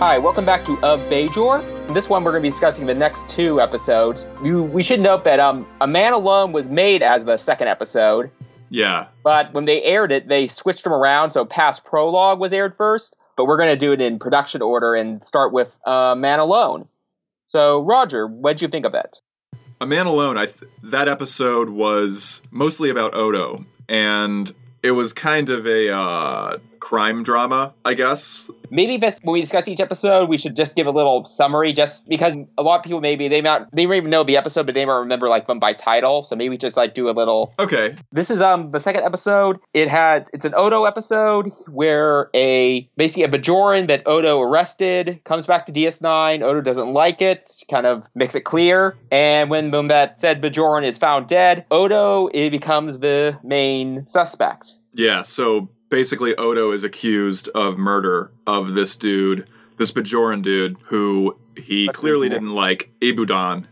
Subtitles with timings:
[0.00, 1.60] Hi, welcome back to Of Bajor.
[1.88, 4.26] In this one, we're going to be discussing the next two episodes.
[4.42, 8.30] You, we should note that um, A Man Alone was made as the second episode,
[8.70, 9.08] Yeah.
[9.22, 11.32] but when they aired it, they switched them around.
[11.32, 14.94] So past prologue was aired first, but we're going to do it in production order
[14.94, 16.88] and start with uh, Man Alone.
[17.46, 19.20] So, Roger, what'd you think of it?
[19.82, 24.50] A Man Alone, I th- that episode was mostly about Odo, and
[24.82, 28.50] it was kind of a uh, crime drama, I guess.
[28.70, 31.72] Maybe if it's, when we discuss each episode, we should just give a little summary,
[31.72, 34.66] just because a lot of people maybe they not they may even know the episode,
[34.66, 36.24] but they might remember like them by title.
[36.24, 37.96] So maybe just like do a little Okay.
[38.12, 39.58] This is um the second episode.
[39.74, 45.46] It had it's an Odo episode where a basically a Bajoran that Odo arrested comes
[45.46, 46.42] back to DS9.
[46.42, 48.96] Odo doesn't like it, kind of makes it clear.
[49.10, 54.76] And when, when that said Bajoran is found dead, Odo it becomes the main suspect.
[54.92, 59.46] Yeah, so basically Odo is accused of murder of this dude,
[59.76, 62.90] this Bajoran dude, who he What's clearly didn't like.
[63.00, 63.66] Ibudan.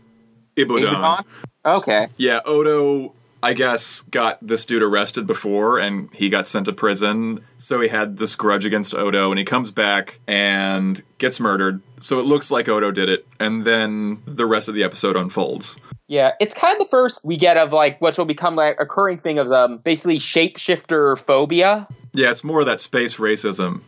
[0.55, 0.89] Ibudan.
[0.89, 1.25] Abaddon?
[1.65, 2.07] Okay.
[2.17, 7.43] Yeah, Odo, I guess, got this dude arrested before and he got sent to prison.
[7.57, 11.81] So he had this grudge against Odo and he comes back and gets murdered.
[11.99, 13.25] So it looks like Odo did it.
[13.39, 15.79] And then the rest of the episode unfolds.
[16.07, 18.83] Yeah, it's kind of the first we get of like what will become like a
[18.83, 21.87] recurring thing of um basically shapeshifter phobia.
[22.13, 23.81] Yeah, it's more of that space racism.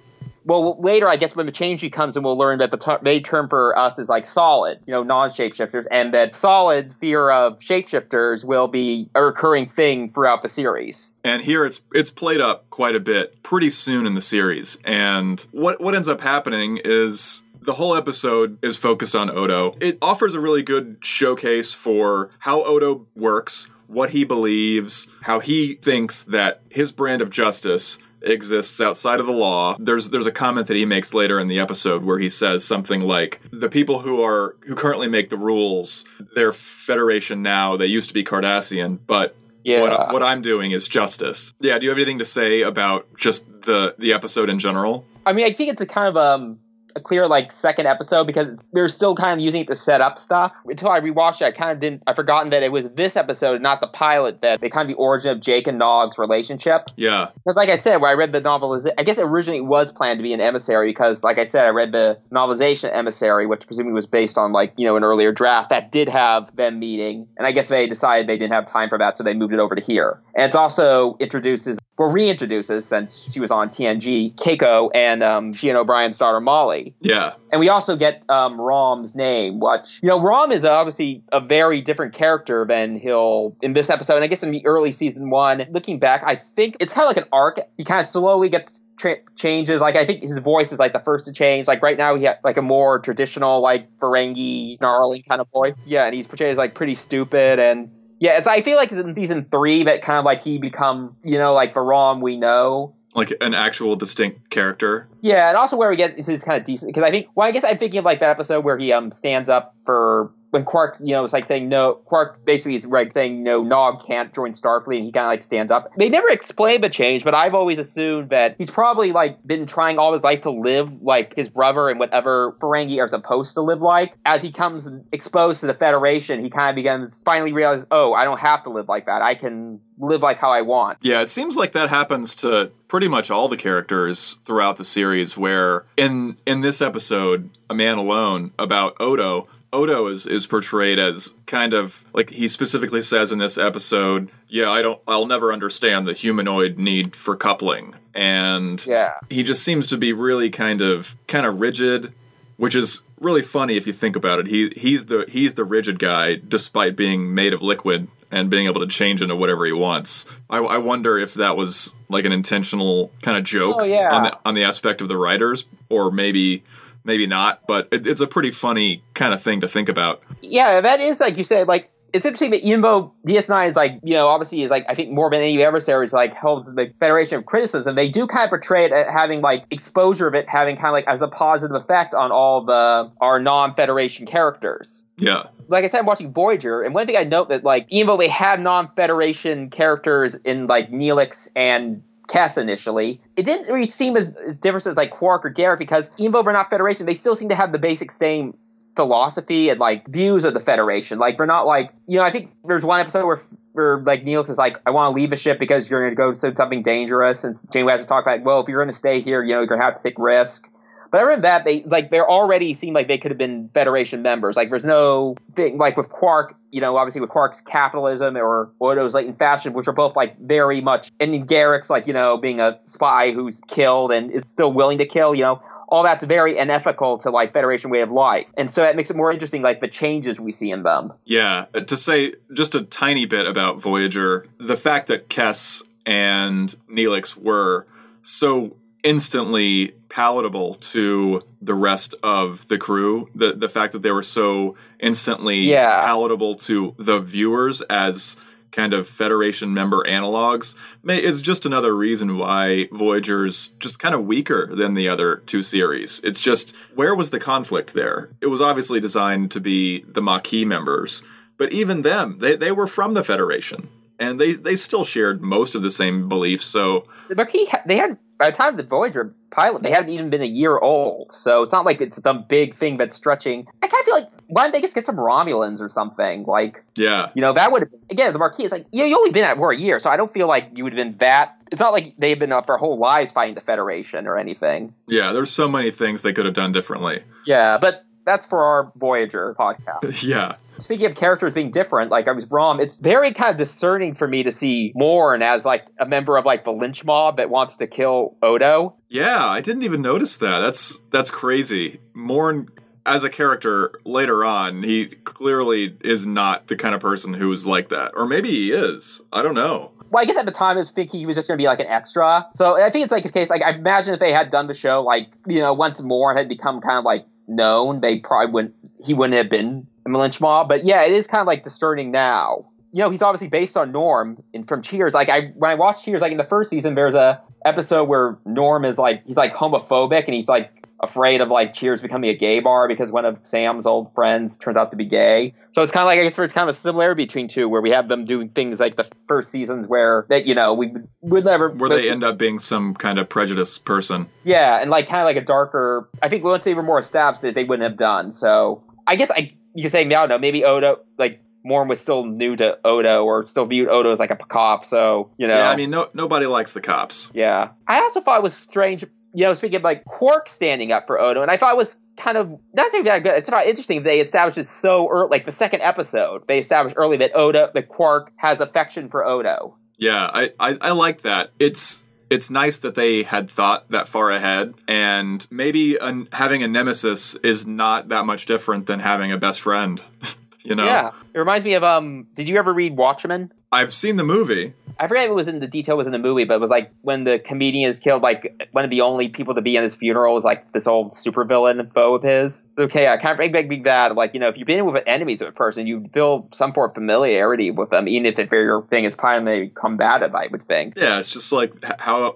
[0.43, 3.21] Well, later, I guess when the change comes, and we'll learn that the ter- main
[3.21, 8.43] term for us is like solid, you know, non-shapeshifters, and that solid fear of shapeshifters
[8.43, 11.13] will be a recurring thing throughout the series.
[11.23, 14.79] And here it's it's played up quite a bit pretty soon in the series.
[14.83, 19.75] And what what ends up happening is the whole episode is focused on Odo.
[19.79, 25.75] It offers a really good showcase for how Odo works, what he believes, how he
[25.75, 29.75] thinks that his brand of justice exists outside of the law.
[29.79, 33.01] There's there's a comment that he makes later in the episode where he says something
[33.01, 36.05] like the people who are who currently make the rules,
[36.35, 39.81] they're Federation now, they used to be Cardassian, but Yeah.
[39.81, 41.53] what, what I'm doing is justice.
[41.59, 45.05] Yeah, do you have anything to say about just the the episode in general?
[45.25, 46.59] I mean, I think it's a kind of um
[46.95, 50.19] a clear like second episode because they're still kind of using it to set up
[50.19, 50.53] stuff.
[50.65, 52.03] Until I rewatched it, I kind of didn't.
[52.07, 54.99] I forgotten that it was this episode, not the pilot, that they kind of the
[54.99, 56.89] origin of Jake and Nog's relationship.
[56.95, 59.91] Yeah, Because, like I said, when I read the novel, I guess it originally was
[59.91, 60.89] planned to be an emissary.
[60.89, 64.73] Because, like I said, I read the novelization emissary, which presumably was based on like
[64.77, 68.27] you know an earlier draft that did have them meeting, and I guess they decided
[68.27, 70.21] they didn't have time for that, so they moved it over to here.
[70.35, 75.69] And it's also introduces, well, reintroduces since she was on TNG, Keiko and um, she
[75.69, 76.95] and O'Brien's daughter Molly.
[77.01, 81.39] yeah, And we also get um, Rom's name, which, you know, Rom is obviously a
[81.39, 84.15] very different character than he'll in this episode.
[84.15, 87.15] And I guess in the early season one, looking back, I think it's kind of
[87.15, 87.59] like an arc.
[87.77, 89.79] He kind of slowly gets tra- changes.
[89.81, 91.67] Like, I think his voice is like the first to change.
[91.67, 95.75] Like, right now, he has like a more traditional, like, Ferengi, snarling kind of voice.
[95.85, 97.91] Yeah, and he's portrayed as like pretty stupid and.
[98.21, 101.39] Yeah, it's, I feel like in season three that kind of like he become, you
[101.39, 102.93] know, like the Rom we know.
[103.15, 105.09] like an actual distinct character.
[105.21, 107.47] Yeah, and also where we get this is kind of decent because I think well,
[107.47, 110.65] I guess I'm thinking of like that episode where he um stands up for when
[110.65, 111.95] Quark, you know, it's like saying no.
[111.95, 113.63] Quark basically is right saying no.
[113.63, 115.93] Nog can't join Starfleet, and he kind of like stands up.
[115.95, 119.97] They never explain the change, but I've always assumed that he's probably like been trying
[119.97, 123.81] all his life to live like his brother and whatever Ferengi are supposed to live
[123.81, 124.13] like.
[124.25, 128.25] As he comes exposed to the Federation, he kind of begins finally realizes, oh, I
[128.25, 129.21] don't have to live like that.
[129.21, 130.97] I can live like how I want.
[131.01, 135.37] Yeah, it seems like that happens to pretty much all the characters throughout the series.
[135.37, 141.33] Where in in this episode, A Man Alone, about Odo, Odo is is portrayed as
[141.45, 146.05] kind of like he specifically says in this episode, "Yeah, I don't, I'll never understand
[146.07, 149.13] the humanoid need for coupling," and Yeah.
[149.29, 152.13] he just seems to be really kind of kind of rigid
[152.57, 155.97] which is really funny if you think about it he he's the he's the rigid
[155.97, 160.25] guy despite being made of liquid and being able to change into whatever he wants
[160.47, 164.15] i, I wonder if that was like an intentional kind of joke Oh, yeah.
[164.15, 166.63] on the on the aspect of the writers or maybe
[167.03, 170.23] maybe not but it, it's a pretty funny kind of thing to think about.
[170.41, 173.99] Yeah, that is like you said, like it's interesting that even though DS9 is like,
[174.03, 177.37] you know, obviously is like I think more than any adversaries like holds the Federation
[177.37, 180.75] of criticism, they do kind of portray it as having like exposure of it having
[180.75, 185.05] kind of like as a positive effect on all the our non-Federation characters.
[185.17, 185.43] yeah.
[185.67, 188.17] Like I said, I'm watching Voyager, and one thing I note that like even though
[188.17, 194.33] they have non-Federation characters in like Neelix and Kes initially, it didn't really seem as,
[194.35, 197.35] as different as like Quark or Garak because even though they're not Federation, they still
[197.35, 198.57] seem to have the basic same
[198.95, 201.19] philosophy and like views of the Federation.
[201.19, 203.41] Like they're not like you know I think there's one episode where
[203.73, 206.15] where like Neelix is like I want to leave a ship because you're going to
[206.15, 208.97] go to something dangerous, and Janeway has to talk about well if you're going to
[208.97, 210.69] stay here, you know you're going to have to take risk.
[211.11, 214.21] But other than that, they like they're already seem like they could have been Federation
[214.21, 214.55] members.
[214.55, 219.13] Like there's no thing like with Quark, you know, obviously with Quark's capitalism or Odo's
[219.13, 222.79] latent fashion, which are both like very much and Garak's like, you know, being a
[222.85, 227.17] spy who's killed and is still willing to kill, you know, all that's very unethical
[227.19, 228.47] to like Federation way of life.
[228.55, 231.11] And so that makes it more interesting, like the changes we see in them.
[231.25, 231.65] Yeah.
[231.75, 237.35] Uh, to say just a tiny bit about Voyager, the fact that Kes and Neelix
[237.35, 237.85] were
[238.23, 243.29] so instantly palatable to the rest of the crew.
[243.33, 246.01] The the fact that they were so instantly Yeah.
[246.05, 248.37] palatable to the viewers as
[248.71, 254.25] kind of Federation member analogs may, is just another reason why Voyager's just kind of
[254.25, 256.21] weaker than the other two series.
[256.23, 258.29] It's just where was the conflict there?
[258.39, 261.21] It was obviously designed to be the Maquis members,
[261.57, 263.89] but even them, they, they were from the Federation.
[264.19, 268.17] And they, they still shared most of the same beliefs, so The Maquis, they had
[268.41, 271.31] by the time the Voyager pilot, they haven't even been a year old.
[271.31, 273.67] So it's not like it's some big thing that's stretching.
[273.83, 276.45] I kind of feel like why don't they just get some Romulans or something?
[276.45, 277.29] Like yeah.
[277.35, 279.59] you know that would have again the Maquis is like you you only been at
[279.59, 281.55] war a year, so I don't feel like you would have been that.
[281.71, 284.95] It's not like they've been up their whole lives fighting the Federation or anything.
[285.07, 287.23] Yeah, there's so many things they could have done differently.
[287.45, 290.23] Yeah, but that's for our Voyager podcast.
[290.23, 290.55] yeah.
[290.79, 294.27] Speaking of characters being different, like I was Brom, it's very kind of discerning for
[294.27, 297.77] me to see Morn as like a member of like the lynch mob that wants
[297.77, 298.95] to kill Odo.
[299.09, 300.59] Yeah, I didn't even notice that.
[300.59, 301.99] That's that's crazy.
[302.13, 302.69] Morn
[303.05, 307.89] as a character later on, he clearly is not the kind of person who's like
[307.89, 308.11] that.
[308.15, 309.21] Or maybe he is.
[309.31, 309.91] I don't know.
[310.11, 311.67] Well, I guess at the time I was thinking he was just going to be
[311.67, 312.45] like an extra.
[312.55, 314.73] So I think it's like a case like I imagine if they had done the
[314.73, 318.75] show like you know once Morn had become kind of like known, they probably wouldn't
[319.03, 320.69] he wouldn't have been a lynch mob.
[320.69, 322.67] But yeah, it is kind of like discerning now.
[322.93, 325.13] You know, he's obviously based on Norm in, from Cheers.
[325.13, 328.37] Like I when I watched Cheers, like in the first season, there's a episode where
[328.45, 332.33] Norm is like he's like homophobic and he's like afraid of like Cheers becoming a
[332.35, 335.53] gay bar because one of Sam's old friends turns out to be gay.
[335.71, 337.81] So it's kind of like I guess there's kind of a similarity between two where
[337.81, 341.45] we have them doing things like the first seasons where that you know we would-
[341.45, 344.29] never Where they end up being some kind of prejudiced person.
[344.43, 346.09] yeah, and like kind of like a darker.
[346.21, 348.31] I think once they were more established, that they wouldn't have done.
[348.31, 351.99] So I guess I you could say I don't know maybe Odo like Morn was
[351.99, 354.83] still new to Odo or still viewed Odo as like a cop.
[354.85, 357.31] So you know, Yeah, I mean, no, nobody likes the cops.
[357.33, 357.69] yeah.
[357.87, 359.05] I also thought it was strange.
[359.33, 361.99] You know, speaking of like Quark standing up for Odo, and I thought it was
[362.17, 363.33] kind of not saying that good.
[363.33, 367.17] It's not interesting they established it so early, like the second episode, they established early
[367.17, 369.77] that Odo, that Quark has affection for Odo.
[369.97, 371.51] Yeah, I, I, I like that.
[371.59, 376.67] It's it's nice that they had thought that far ahead, and maybe an, having a
[376.67, 380.03] nemesis is not that much different than having a best friend.
[380.63, 382.27] you know, Yeah, it reminds me of um.
[382.35, 383.51] Did you ever read Watchmen?
[383.71, 384.73] I've seen the movie.
[384.99, 386.69] I forget if it was in the detail was in the movie, but it was
[386.69, 389.83] like when the comedian is killed, like one of the only people to be in
[389.83, 392.67] his funeral is like this old supervillain foe of his.
[392.77, 395.41] Okay, I can't make big big that like you know if you've been with enemies
[395.41, 398.83] of a person, you feel some form of familiarity with them, even if the your
[398.87, 400.35] thing is primarily combative.
[400.35, 400.95] I would think.
[400.97, 402.35] Yeah, it's just like how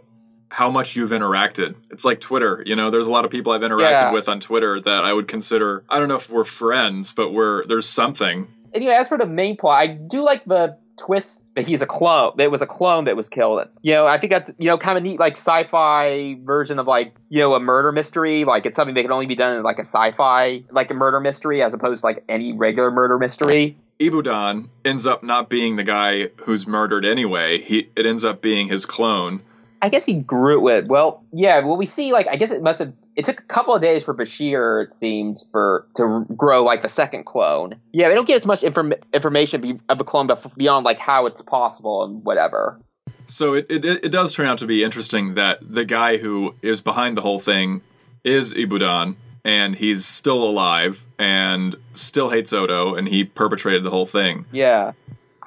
[0.50, 1.76] how much you've interacted.
[1.92, 2.64] It's like Twitter.
[2.66, 4.14] You know, there's a lot of people I've interacted Yeah.
[4.14, 5.84] with on Twitter that I would consider.
[5.90, 8.48] I don't know if we're friends, but we're there's something.
[8.74, 12.34] Anyway, as for the main plot, I do like the twist that he's a clone.
[12.38, 13.68] That it was a clone that was killed.
[13.82, 17.16] You know, I think that's you know kind of neat, like sci-fi version of like
[17.30, 18.46] you know a murder mystery.
[18.46, 21.20] Like it's something that can only be done in like a sci-fi like a murder
[21.20, 23.76] mystery as opposed to like any regular murder mystery.
[24.00, 27.60] Ibudan ends up not being the guy who's murdered anyway.
[27.62, 29.42] He it ends up being his clone.
[29.86, 30.88] I guess he grew it.
[30.88, 31.60] Well, yeah.
[31.60, 32.92] Well, we see like I guess it must have.
[33.16, 36.90] It took a couple of days for Bashir, it seems, for to grow like a
[36.90, 37.76] second clone.
[37.94, 41.28] Yeah, they don't give us much inform- information of a clone, but beyond like how
[41.28, 42.80] it's possible and whatever.
[43.28, 46.82] So it, it it does turn out to be interesting that the guy who is
[46.82, 47.82] behind the whole thing
[48.24, 54.08] is Ibudan, and he's still alive and still hates Odo, and he perpetrated the whole
[54.08, 54.46] thing.
[54.52, 54.94] Yeah.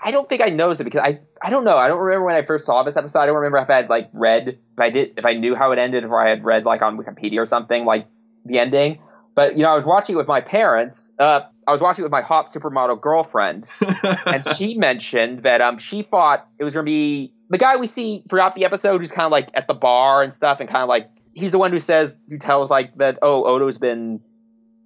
[0.02, 1.76] I don't think I noticed it because I I don't know.
[1.76, 3.21] I don't remember when I first saw this episode.
[3.21, 5.73] I don't remember if I had like read if I did if I knew how
[5.73, 8.07] it ended or I had read like on Wikipedia or something like
[8.45, 9.00] the ending.
[9.35, 11.12] But you know, I was watching it with my parents.
[11.19, 13.69] Uh, I was watching it with my hot supermodel girlfriend,
[14.26, 18.25] and she mentioned that um she thought it was gonna be the guy we see
[18.28, 20.88] throughout the episode who's kind of like at the bar and stuff, and kind of
[20.88, 24.21] like he's the one who says who tells like that oh Odo's been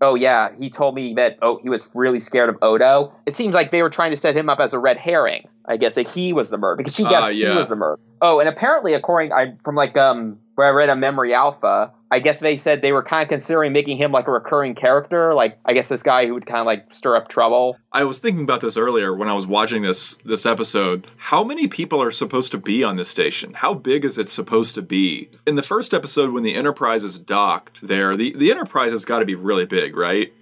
[0.03, 3.15] oh yeah he told me that oh he was really scared of Odo.
[3.25, 5.49] It seems like they were trying to set him up as a red herring.
[5.65, 7.53] I guess that he was the murderer because she guessed Ah, yeah.
[7.53, 8.01] he was the murderer.
[8.21, 12.21] Oh, and apparently according I from like um where I read on Memory Alpha, I
[12.21, 15.59] guess they said they were kind of considering making him like a recurring character, like
[15.65, 17.77] I guess this guy who would kind of like stir up trouble.
[17.93, 21.11] I was thinking about this earlier when I was watching this this episode.
[21.17, 23.55] How many people are supposed to be on this station?
[23.55, 25.31] How big is it supposed to be?
[25.49, 29.19] In the first episode, when the Enterprise is docked there, the the Enterprise has got
[29.19, 30.33] to be really big, right?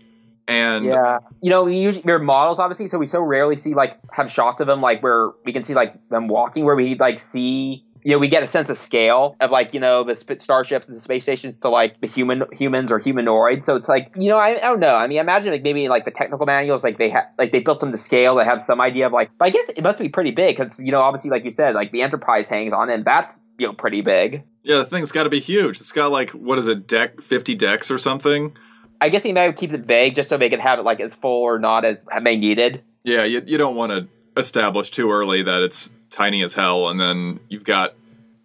[0.46, 3.96] And yeah, you know, we usually they're models obviously, so we so rarely see like
[4.12, 7.18] have shots of them like where we can see like them walking, where we like
[7.20, 10.86] see you know, we get a sense of scale of like, you know, the starships
[10.88, 13.62] and the space stations to like the human humans or humanoid.
[13.62, 14.94] So it's like, you know, I, I don't know.
[14.94, 17.80] I mean, imagine like maybe like the technical manuals, like they have, like they built
[17.80, 18.36] them to scale.
[18.36, 20.78] They have some idea of like, but I guess it must be pretty big because,
[20.80, 23.72] you know, obviously, like you said, like the Enterprise hangs on and that's, you know,
[23.72, 24.44] pretty big.
[24.62, 25.78] Yeah, the thing's got to be huge.
[25.78, 28.56] It's got like, what is it, deck, 50 decks or something?
[29.00, 31.14] I guess he might keep it vague just so they can have it like as
[31.14, 32.82] full or not as they needed.
[33.02, 37.00] Yeah, you, you don't want to establish too early that it's tiny as hell and
[37.00, 37.94] then you've got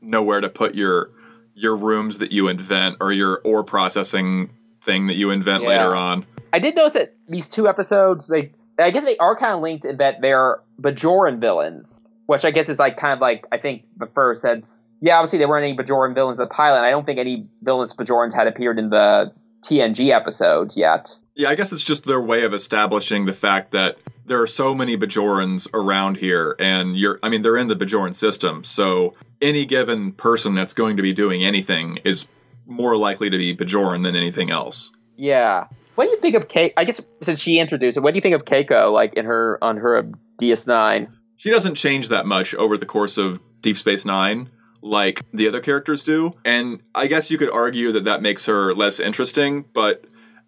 [0.01, 1.09] nowhere to put your
[1.55, 4.49] your rooms that you invent or your ore processing
[4.81, 5.69] thing that you invent yeah.
[5.69, 6.25] later on.
[6.53, 9.85] I did notice that these two episodes, they I guess they are kind of linked
[9.85, 13.83] in that they're Bajoran villains, which I guess is like kind of like I think
[13.97, 14.93] the first sense.
[15.01, 16.81] Yeah, obviously there weren't any Bajoran villains in the pilot.
[16.81, 21.17] I don't think any villains Bajorans had appeared in the TNG episodes yet.
[21.35, 24.73] Yeah, I guess it's just their way of establishing the fact that there are so
[24.73, 29.65] many Bajorans around here, and you're, I mean, they're in the Bajoran system, so any
[29.65, 32.27] given person that's going to be doing anything is
[32.65, 34.91] more likely to be Bajoran than anything else.
[35.15, 35.67] Yeah.
[35.95, 36.73] What do you think of Kate?
[36.75, 39.57] I guess since she introduced it, what do you think of Keiko, like in her
[39.61, 40.03] on her
[40.41, 41.09] DS9?
[41.37, 44.49] She doesn't change that much over the course of Deep Space Nine
[44.81, 46.33] like the other characters do.
[46.45, 50.05] And I guess you could argue that that makes her less interesting, but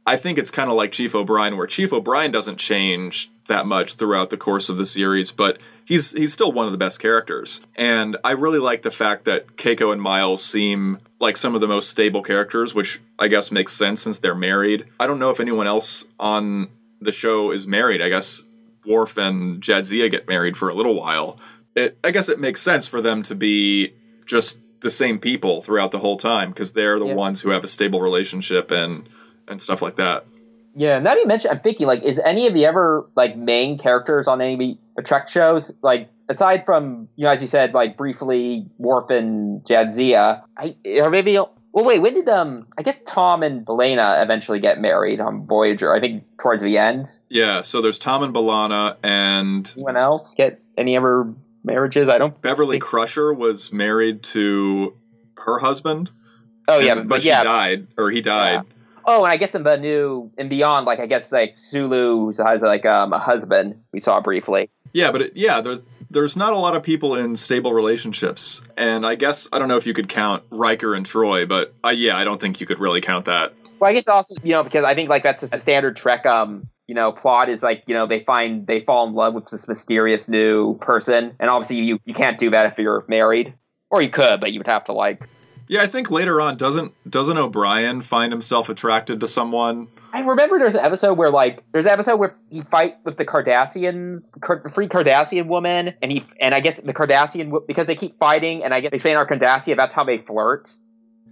[0.08, 3.96] I think it's kind of like Chief O'Brien, where Chief O'Brien doesn't change that much
[3.96, 7.60] throughout the course of the series, but he's he's still one of the best characters.
[7.76, 11.68] And I really like the fact that Keiko and Miles seem like some of the
[11.68, 14.86] most stable characters, which I guess makes sense since they're married.
[14.98, 16.70] I don't know if anyone else on
[17.02, 18.02] the show is married.
[18.02, 18.46] I guess
[18.86, 21.38] Worf and Jadzia get married for a little while.
[21.76, 23.94] It, I guess it makes sense for them to be
[24.26, 27.14] just the same people throughout the whole time because they're the yeah.
[27.14, 29.10] ones who have a stable relationship and
[29.48, 30.26] and stuff like that.
[30.76, 33.80] Yeah, now that you mentioned, I'm thinking like, is any of the ever like main
[33.80, 37.74] characters on any of the Trek shows like aside from you know as you said
[37.74, 43.02] like briefly Worf and Jadzia, I are maybe well wait when did um I guess
[43.08, 45.96] Tom and B'Elanna eventually get married on Voyager?
[45.96, 47.08] I think towards the end.
[47.30, 52.08] Yeah, so there's Tom and B'Elanna and anyone else get any ever marriages?
[52.08, 52.40] I don't.
[52.42, 52.84] Beverly think...
[52.84, 54.96] Crusher was married to
[55.38, 56.12] her husband.
[56.68, 58.64] Oh yeah, but, but yeah, she died or he died.
[58.68, 58.74] Yeah.
[59.10, 62.62] Oh, and I guess in the new and beyond, like I guess like Sulu has
[62.62, 64.70] like um, a husband we saw briefly.
[64.92, 69.06] Yeah, but it, yeah, there's there's not a lot of people in stable relationships, and
[69.06, 72.18] I guess I don't know if you could count Riker and Troi, but uh, yeah,
[72.18, 73.54] I don't think you could really count that.
[73.80, 76.68] Well, I guess also you know because I think like that's a standard Trek um
[76.88, 79.70] you know plot is like you know they find they fall in love with this
[79.70, 83.54] mysterious new person, and obviously you you can't do that if you're married,
[83.90, 85.22] or you could, but you would have to like
[85.68, 89.88] yeah, I think later on doesn't doesn't O'Brien find himself attracted to someone?
[90.14, 93.26] I remember there's an episode where like there's an episode where he fight with the
[93.26, 94.34] Cardassians,
[94.64, 98.64] the free Cardassian woman, and he and I guess the Cardassian because they keep fighting,
[98.64, 100.74] and I guess they say in our Cardassia that's how they flirt,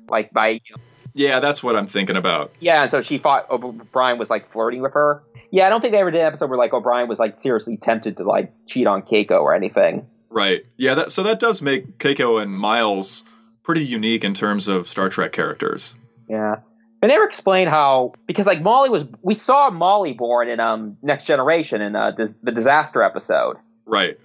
[0.10, 0.50] like by.
[0.50, 0.82] You know,
[1.14, 2.52] yeah, that's what I'm thinking about.
[2.60, 5.24] Yeah, and so she thought O'Brien was like flirting with her.
[5.50, 7.78] Yeah, I don't think they ever did an episode where like O'Brien was like seriously
[7.78, 10.06] tempted to like cheat on Keiko or anything.
[10.30, 10.66] Right.
[10.76, 10.96] Yeah.
[10.96, 13.24] That, so that does make Keiko and Miles
[13.66, 15.98] pretty unique in terms of Star Trek characters.
[16.30, 16.58] Yeah.
[17.02, 21.26] They never explain how because like Molly was we saw Molly born in um Next
[21.26, 23.58] Generation in uh, dis- the disaster episode.
[23.86, 24.18] Right.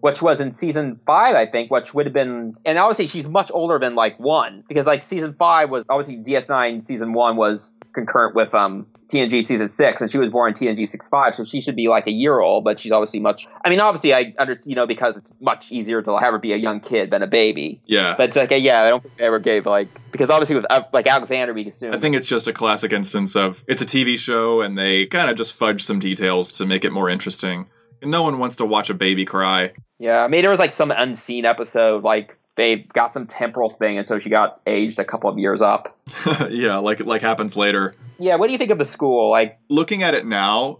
[0.00, 3.50] Which was in season five, I think, which would have been, and obviously she's much
[3.52, 8.36] older than like one because like season five was obviously DS9 season one was concurrent
[8.36, 11.60] with um TNG season six, and she was born in TNG six five, so she
[11.60, 13.46] should be like a year old, but she's obviously much.
[13.64, 16.52] I mean, obviously, I understand, you know, because it's much easier to have her be
[16.52, 17.80] a young kid than a baby.
[17.86, 20.66] Yeah, but it's like, yeah, I don't think they ever gave like because obviously with
[20.70, 21.92] uh, like Alexander, we assume.
[21.94, 25.30] I think it's just a classic instance of it's a TV show, and they kind
[25.30, 27.66] of just fudge some details to make it more interesting.
[28.02, 29.72] And no one wants to watch a baby cry.
[29.98, 33.98] Yeah, I mean, there was like some unseen episode, like they got some temporal thing,
[33.98, 35.96] and so she got aged a couple of years up.
[36.50, 37.94] yeah, like like happens later.
[38.18, 39.30] Yeah, what do you think of the school?
[39.30, 40.78] Like looking at it now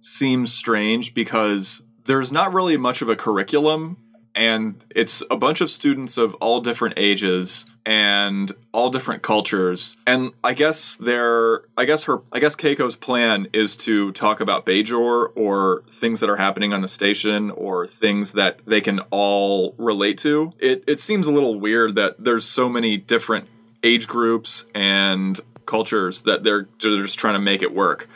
[0.00, 3.98] seems strange because there's not really much of a curriculum
[4.38, 10.30] and it's a bunch of students of all different ages and all different cultures and
[10.44, 15.26] i guess their i guess her i guess keiko's plan is to talk about bajor
[15.34, 20.16] or things that are happening on the station or things that they can all relate
[20.16, 23.48] to it it seems a little weird that there's so many different
[23.82, 28.08] age groups and cultures that they're, they're just trying to make it work.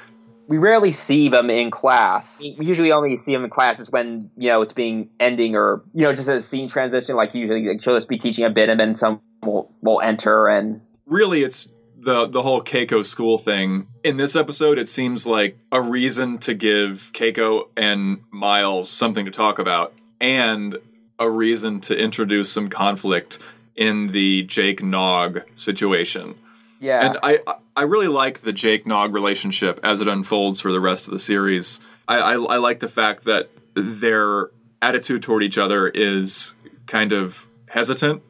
[0.53, 2.39] We rarely see them in class.
[2.39, 6.03] We usually only see them in classes when you know it's being ending or you
[6.03, 7.17] know just a scene transition.
[7.17, 10.49] Like usually, like, she'll just be teaching a bit, and then some will will enter
[10.49, 13.87] and really it's the the whole Keiko school thing.
[14.05, 19.31] In this episode, it seems like a reason to give Keiko and Miles something to
[19.31, 20.77] talk about, and
[21.19, 23.39] a reason to introduce some conflict
[23.75, 26.35] in the Jake Nog situation.
[26.83, 27.07] Yeah.
[27.07, 27.39] And I
[27.77, 31.19] I really like the Jake Nog relationship as it unfolds for the rest of the
[31.19, 31.81] series.
[32.09, 34.51] I, I, I like the fact that their
[34.83, 36.55] attitude toward each other is
[36.87, 38.23] kind of hesitant.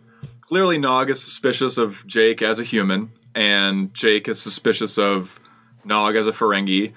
[0.42, 5.40] Clearly, Nog is suspicious of Jake as a human, and Jake is suspicious of
[5.84, 6.92] Nog as a Ferengi,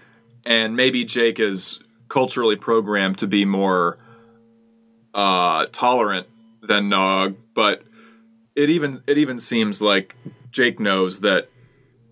[0.45, 3.97] and maybe Jake is culturally programmed to be more
[5.13, 6.27] uh, tolerant
[6.61, 7.83] than Nog, but
[8.55, 10.15] it even it even seems like
[10.51, 11.49] Jake knows that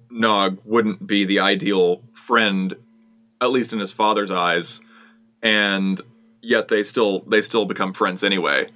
[0.10, 2.76] Nog wouldn't be the ideal friend,
[3.42, 4.82] at least in his father's eyes,
[5.42, 6.00] and
[6.42, 8.68] yet they still they still become friends anyway.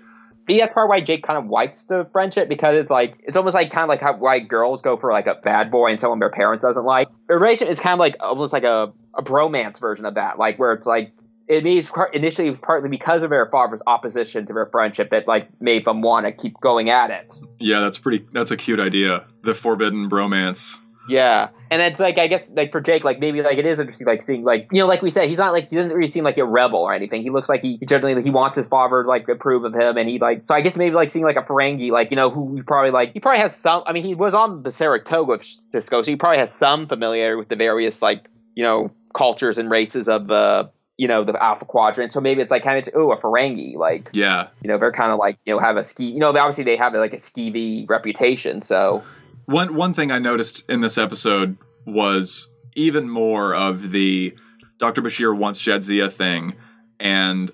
[0.48, 3.54] Maybe that's part why Jake kind of likes the friendship because it's like it's almost
[3.54, 6.20] like kind of like how why girls go for like a bad boy and someone
[6.20, 7.10] their parents doesn't like.
[7.30, 10.58] A relationship is kind of like almost like a, a bromance version of that, like
[10.58, 11.12] where it's like
[11.48, 15.86] it means initially partly because of their father's opposition to their friendship that like made
[15.86, 17.34] them want to keep going at it.
[17.60, 18.26] Yeah, that's pretty.
[18.32, 19.26] That's a cute idea.
[19.44, 20.80] The forbidden bromance.
[21.10, 24.08] Yeah, and it's like I guess like for Jake, like maybe like it is interesting,
[24.08, 26.26] like seeing like you know, like we said, he's not like he doesn't really seem
[26.26, 27.22] like a rebel or anything.
[27.22, 30.10] He looks like he generally he wants his father to, like approve of him, and
[30.10, 32.56] he like so I guess maybe like seeing like a Ferengi, like you know, who
[32.56, 33.84] he probably like he probably has some.
[33.86, 37.38] I mean, he was on the Saratoga with Sisko, so he probably has some familiarity
[37.38, 41.66] with the various like you know cultures and races of the you know the Alpha
[41.66, 42.12] Quadrant.
[42.12, 44.48] So maybe it's like kind of oh a Ferengi, like Yeah.
[44.62, 46.06] you know they're kind of like you know have a ski.
[46.12, 49.04] You know, obviously they have like a skeevy reputation, so.
[49.46, 54.36] One one thing I noticed in this episode was even more of the
[54.78, 55.02] Dr.
[55.02, 56.56] Bashir wants Jadzia thing,
[57.00, 57.52] and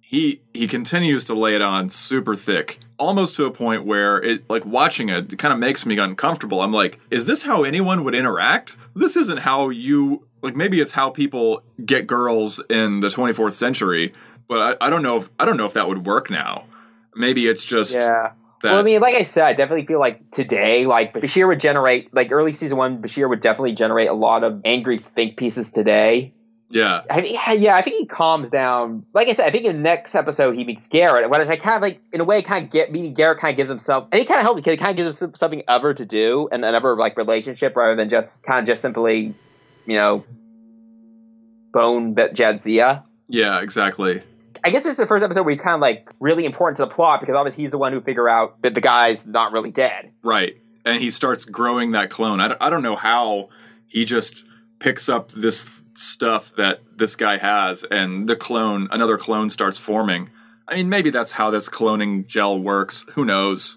[0.00, 4.48] he he continues to lay it on super thick, almost to a point where it
[4.48, 6.62] like watching it, it kind of makes me uncomfortable.
[6.62, 8.76] I'm like, is this how anyone would interact?
[8.94, 10.56] This isn't how you like.
[10.56, 14.12] Maybe it's how people get girls in the 24th century,
[14.48, 16.66] but I, I don't know if I don't know if that would work now.
[17.14, 18.32] Maybe it's just Yeah.
[18.62, 18.70] that.
[18.70, 22.12] Well, I mean, like I said, I definitely feel like today, like Bashir would generate,
[22.14, 26.32] like early season one, Bashir would definitely generate a lot of angry think pieces today.
[26.68, 29.06] Yeah, I think, yeah, I think he calms down.
[29.14, 31.76] Like I said, I think in the next episode he meets Garak, which I kind
[31.76, 34.18] of like, in a way, kind of get meeting Garak kind of gives himself, and
[34.18, 36.64] he kind of helps because it kind of gives him something other to do and
[36.64, 39.34] another like relationship rather than just kind of just simply,
[39.86, 40.24] you know,
[41.72, 43.04] bone that Jadzia.
[43.28, 44.22] yeah, exactly.
[44.64, 46.86] I guess this is the first episode where he's kind of like really important to
[46.86, 49.70] the plot because obviously he's the one who figure out that the guy's not really
[49.70, 50.10] dead.
[50.24, 50.56] Right.
[50.84, 52.40] And he starts growing that clone.
[52.40, 53.50] I don't, I don't know how
[53.86, 54.44] he just
[54.78, 60.30] picks up this stuff that this guy has and the clone, another clone starts forming.
[60.68, 63.04] I mean, maybe that's how this cloning gel works.
[63.14, 63.76] Who knows?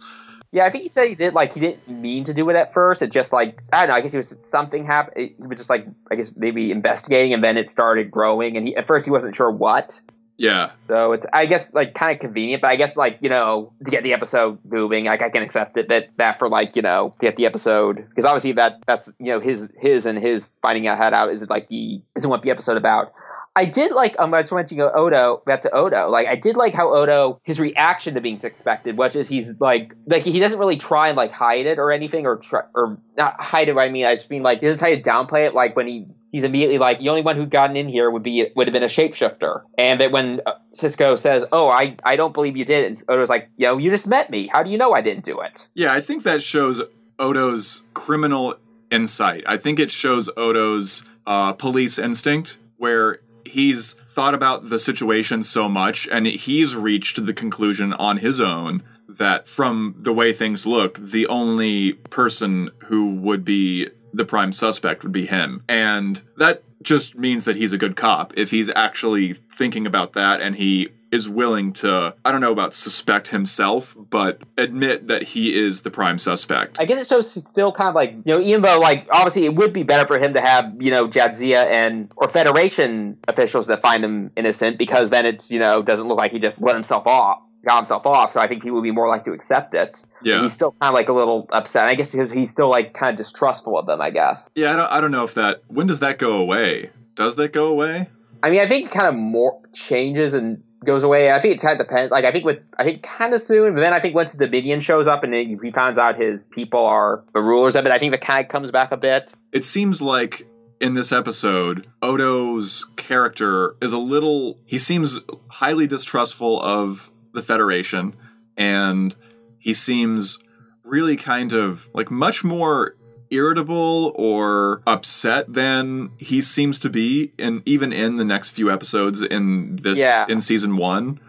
[0.52, 2.74] Yeah, I think he said he did like he didn't mean to do it at
[2.74, 3.04] first.
[3.04, 3.96] It just like I don't know.
[3.96, 5.32] I guess he was something happened.
[5.38, 8.58] He was just like I guess maybe investigating, and then it started growing.
[8.58, 10.02] And he, at first he wasn't sure what.
[10.40, 10.72] Yeah.
[10.88, 13.92] So it's I guess like kind of convenient, but I guess like you know to
[13.92, 17.14] get the episode moving, like I can accept it that that for like you know
[17.20, 20.88] to get the episode because obviously that that's you know his his and his finding
[20.88, 23.12] out how out is like the isn't what the episode about.
[23.54, 26.08] I did like um, I just went to go Odo back to Odo.
[26.08, 29.94] Like I did like how Odo his reaction to being suspected, which is he's like
[30.06, 33.42] like he doesn't really try and like hide it or anything or try or not
[33.42, 33.76] hide it.
[33.76, 35.54] I mean I just mean like he doesn't try to downplay it.
[35.54, 38.48] Like when he he's immediately like the only one who'd gotten in here would be
[38.56, 39.64] would have been a shapeshifter.
[39.78, 43.30] And that when uh, Sisko says, "Oh, I I don't believe you did," and Odo's
[43.30, 44.48] like, "Yo, you just met me.
[44.52, 46.82] How do you know I didn't do it?" Yeah, I think that shows
[47.18, 48.56] Odo's criminal
[48.90, 49.44] insight.
[49.46, 55.68] I think it shows Odo's uh, police instinct, where he's thought about the situation so
[55.68, 60.98] much and he's reached the conclusion on his own that from the way things look,
[61.00, 65.64] the only person who would be the prime suspect would be him.
[65.68, 70.42] And that just means that he's a good cop if he's actually thinking about that
[70.42, 75.58] and he is willing to I don't know about suspect himself, but admit that he
[75.58, 76.80] is the prime suspect.
[76.80, 79.56] I guess it shows still kind of like you know, even though like obviously it
[79.56, 83.82] would be better for him to have you know Jadzia and or Federation officials that
[83.82, 87.08] find him innocent because then it's you know doesn't look like he just let himself
[87.08, 87.42] off.
[87.66, 90.06] Got himself off, so I think he would be more likely to accept it.
[90.24, 90.42] Yeah.
[90.42, 91.90] he's still kind of like a little upset.
[91.90, 94.02] I guess because he's still like kind of distrustful of them.
[94.02, 94.50] I guess.
[94.56, 96.92] Yeah, I don't I don't know if that when does that go away?
[97.16, 98.10] Does that go away?
[98.42, 101.32] I mean, I think it kind of more changes and goes away.
[101.32, 102.12] I think it kind of depends.
[102.12, 104.46] Like I think with I think kind of soon, but then I think once the
[104.46, 107.92] Dominion shows up and he he finds out his people are the rulers of it,
[107.92, 109.34] I think the kind of comes back a bit.
[109.52, 110.48] It seems like
[110.80, 114.58] in this episode, Odo's character is a little.
[114.66, 115.20] He seems
[115.50, 118.16] highly distrustful of the Federation,
[118.58, 119.16] and
[119.58, 120.40] he seems
[120.84, 122.96] really kind of like much more
[123.32, 129.22] irritable or upset than he seems to be and even in the next few episodes
[129.22, 130.26] in this Yeah.
[130.28, 131.20] in season 1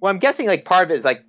[0.00, 1.24] Well, I'm guessing like part of it is like,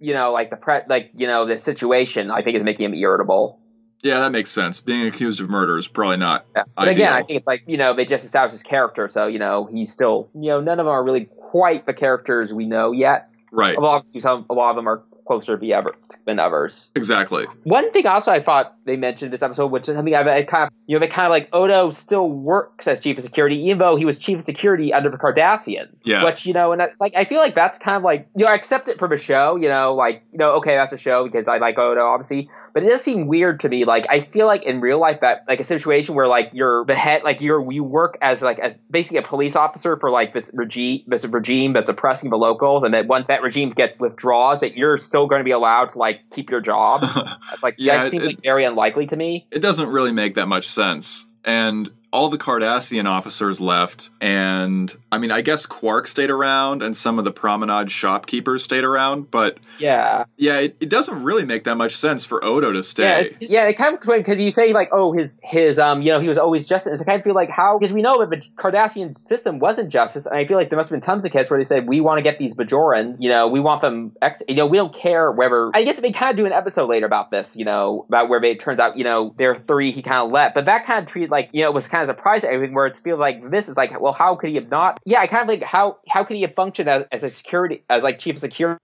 [0.00, 2.30] you know, like the pre, like you know, the situation.
[2.30, 3.60] I think is making him irritable.
[4.06, 6.64] Yeah that makes sense being accused of murder is probably not Yeah.
[6.76, 9.38] But again, I think it's like you know they just established his character, so you
[9.38, 12.92] know he's still you know none of them are really quite the characters we know
[12.92, 13.30] yet.
[13.52, 15.90] right Although obviously some a lot of them are closer to ever
[16.24, 16.90] than others.
[16.94, 20.42] exactly One thing also I thought they mentioned this episode, which is something I, I
[20.44, 23.56] kind of, you know, they kind of like Odo still works as chief of security,
[23.56, 26.02] even though he was chief of security under the Cardassians.
[26.04, 26.24] Yeah.
[26.24, 28.50] Which, you know, and it's like, I feel like that's kind of like, you know,
[28.50, 31.24] I accept it from a show, you know, like, you know, okay, that's a show
[31.24, 32.48] because I like Odo, obviously.
[32.76, 33.86] But it does seem weird to me.
[33.86, 36.94] Like, I feel like in real life that, like, a situation where, like, you're the
[36.94, 40.50] head, like, you're, you work as, like, as basically a police officer for, like, this
[40.52, 42.84] regime, this regime that's oppressing the locals.
[42.84, 45.98] And that once that regime gets withdraws, that you're still going to be allowed to,
[45.98, 47.00] like, keep your job.
[47.62, 49.46] Like Yeah, that seems it- like very unlikely to me.
[49.50, 51.24] it doesn't really make that much sense.
[51.46, 56.96] And all the Cardassian officers left, and I mean, I guess Quark stayed around, and
[56.96, 61.64] some of the Promenade shopkeepers stayed around, but Yeah, yeah, it, it doesn't really make
[61.64, 63.04] that much sense for Odo to stay.
[63.04, 63.68] yeah, it's, yeah.
[63.68, 66.38] It kind of because you say like, oh, his his um, you know, he was
[66.38, 67.00] always justice.
[67.00, 70.26] I kind of feel like how because we know that the Cardassian system wasn't justice,
[70.26, 72.00] and I feel like there must have been tons of cases where they said we
[72.00, 74.94] want to get these Bajorans, you know, we want them, ex- you know, we don't
[74.94, 75.70] care whether.
[75.74, 78.40] I guess they kind of do an episode later about this, you know, about where
[78.40, 80.84] they, it turns out, you know, there are three he kind of let, but that
[80.84, 82.50] kind of treated like, you know, was kind of surprising.
[82.50, 84.98] Everything where it's feel like this is like, well, how could he have not?
[85.04, 87.82] Yeah, I kind of like how how could he have functioned as, as a security
[87.90, 88.78] as like chief of security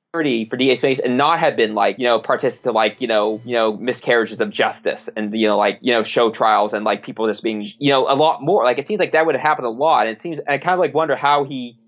[0.50, 3.40] for DA Space and not have been like you know participant to like you know
[3.44, 7.02] you know miscarriages of justice and you know like you know show trials and like
[7.02, 9.42] people just being you know a lot more like it seems like that would have
[9.42, 11.78] happened a lot and it seems I kind of like wonder how he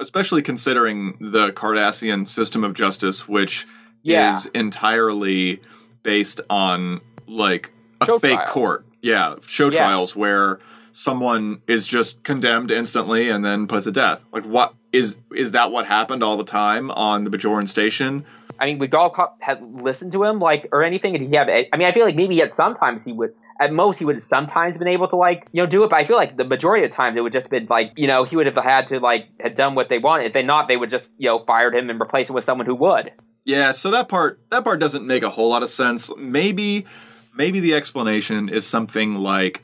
[0.00, 3.64] Especially considering the Cardassian system of justice, which
[4.02, 5.60] yeah is entirely
[6.02, 8.46] based on like a Show fake trial.
[8.48, 8.86] court.
[9.02, 9.70] Yeah, show Yeah.
[9.78, 10.58] trials where
[10.94, 14.24] someone is just condemned instantly and then put to death.
[14.32, 18.24] Like what is is that what happened all the time on the Bajoran station?
[18.58, 21.76] I mean would Galcop have listened to him like or anything did he have I
[21.76, 24.78] mean I feel like maybe at sometimes he would at most he would have sometimes
[24.78, 26.92] been able to like you know do it but I feel like the majority of
[26.92, 29.56] times it would just been like you know he would have had to like had
[29.56, 32.00] done what they wanted if they not they would just you know fired him and
[32.00, 33.10] replace him with someone who would
[33.44, 36.14] Yeah, so that part that part doesn't make a whole lot of sense.
[36.16, 36.86] Maybe
[37.34, 39.60] maybe the explanation is something like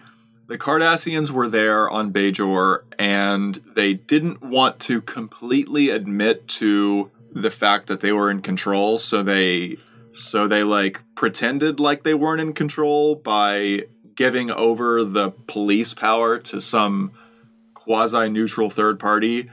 [0.50, 7.52] the Cardassians were there on Bajor and they didn't want to completely admit to the
[7.52, 9.76] fact that they were in control, so they
[10.12, 13.84] so they like pretended like they weren't in control by
[14.16, 17.12] giving over the police power to some
[17.74, 19.48] quasi neutral third party.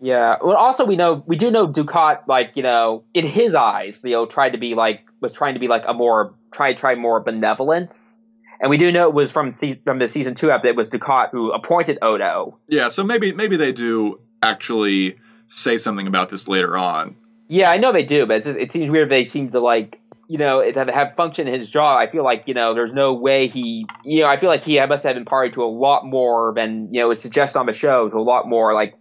[0.00, 0.36] Yeah.
[0.40, 4.12] Well, also we know we do know Dukat, like you know, in his eyes, you
[4.12, 7.18] know, tried to be like was trying to be like a more try try more
[7.18, 8.19] benevolence,
[8.60, 10.68] and we do know it was from se- from the season two episode.
[10.68, 12.56] It was Dukat who appointed Odo.
[12.68, 17.16] Yeah, so maybe maybe they do actually say something about this later on.
[17.48, 19.10] Yeah, I know they do, but it's just, it seems weird.
[19.10, 21.98] They seem to like you know it have, have function in his job.
[21.98, 24.78] I feel like you know there's no way he you know I feel like he
[24.86, 27.72] must have been party to a lot more than you know it suggests on the
[27.72, 28.94] show to a lot more like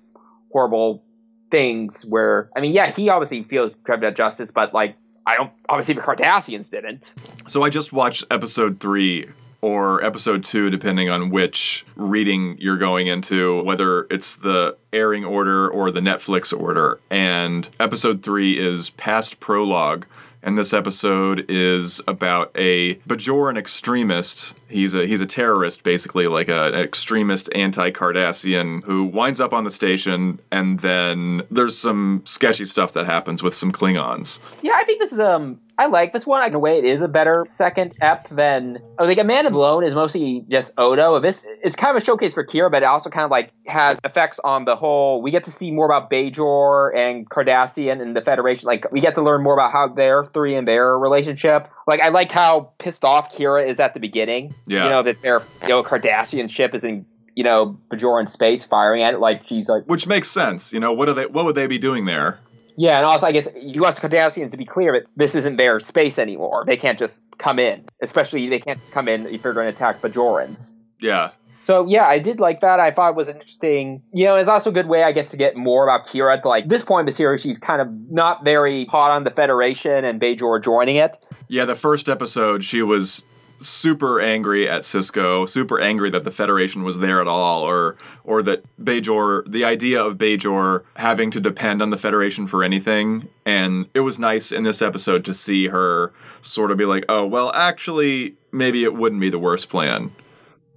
[0.52, 1.04] horrible
[1.52, 2.04] things.
[2.04, 4.96] Where I mean, yeah, he obviously feels deprived of justice, but like
[5.28, 7.14] I don't obviously the Cardassians didn't.
[7.48, 9.28] So I just watched episode three
[9.62, 15.70] or episode two, depending on which reading you're going into, whether it's the airing order
[15.70, 17.00] or the Netflix order.
[17.10, 20.06] And episode three is past prologue.
[20.42, 24.56] And this episode is about a Bajoran extremist.
[24.70, 29.66] He's a he's a terrorist, basically, like a, an extremist anti-Cardassian who winds up on
[29.66, 34.40] the station, and then there's some sketchy stuff that happens with some Klingons.
[34.62, 36.46] Yeah, I think this is um I like this one.
[36.46, 39.86] In a way, it is a better second ep than oh, like A Man Alone
[39.86, 41.18] is mostly just Odo.
[41.22, 43.98] This it's kind of a showcase for Kira, but it also kind of like has
[44.04, 45.22] effects on the whole.
[45.22, 48.68] We get to see more about Bajor and Cardassian and the Federation.
[48.68, 51.78] Like we get to learn more about how their three and their relationships.
[51.88, 54.54] Like I like how pissed off Kira is at the beginning.
[54.68, 54.84] Yeah.
[54.84, 59.02] you know that their you know Cardassian ship is in you know Bajoran space firing
[59.02, 59.22] at it.
[59.22, 60.74] Like she's like Which makes sense.
[60.74, 62.42] You know, what are they what would they be doing there?
[62.80, 65.82] Yeah, and also I guess you want Cardassians to be clear that this isn't their
[65.82, 66.64] space anymore.
[66.66, 69.76] They can't just come in, especially they can't just come in if they're going to
[69.76, 70.74] attack Bajorans.
[70.98, 71.32] Yeah.
[71.60, 72.80] So yeah, I did like that.
[72.80, 74.02] I thought it was interesting.
[74.14, 76.38] You know, it's also a good way, I guess, to get more about Kira.
[76.38, 79.32] At like this point in the series, she's kind of not very hot on the
[79.32, 81.18] Federation and Bajor joining it.
[81.50, 83.26] Yeah, the first episode, she was
[83.60, 88.42] super angry at Sisko, super angry that the Federation was there at all, or or
[88.44, 93.30] that Bajor, the idea of Bajor having to depend on the Federation for anything.
[93.46, 97.26] And it was nice in this episode to see her sort of be like, oh,
[97.26, 100.12] well, actually, maybe it wouldn't be the worst plan.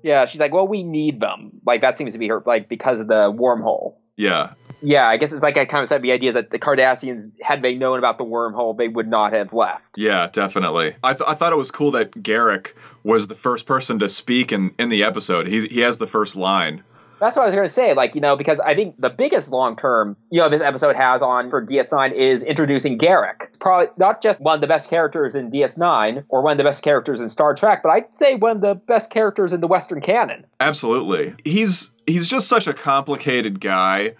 [0.02, 1.60] Yeah, she's like, well, we need them.
[1.64, 3.94] Like that seems to be her, like because of the wormhole.
[4.16, 4.54] Yeah.
[4.82, 7.62] Yeah, I guess it's like I kind of said the idea that the Cardassians, had
[7.62, 9.84] they known about the wormhole, they would not have left.
[9.96, 10.96] Yeah, definitely.
[11.02, 12.72] I, th- I thought it was cool that Garak
[13.04, 15.46] was the first person to speak in, in the episode.
[15.46, 16.82] He, he has the first line.
[17.22, 17.94] That's what I was going to say.
[17.94, 21.22] Like, you know, because I think the biggest long term, you know, this episode has
[21.22, 23.60] on for DS9 is introducing Garak.
[23.60, 26.82] Probably not just one of the best characters in DS9 or one of the best
[26.82, 30.00] characters in Star Trek, but I'd say one of the best characters in the Western
[30.00, 30.44] canon.
[30.58, 31.36] Absolutely.
[31.44, 34.14] He's he's just such a complicated guy.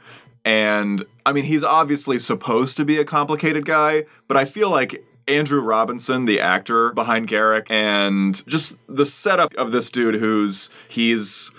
[0.44, 5.04] And I mean, he's obviously supposed to be a complicated guy, but I feel like
[5.28, 11.52] Andrew Robinson, the actor behind Garak, and just the setup of this dude who's he's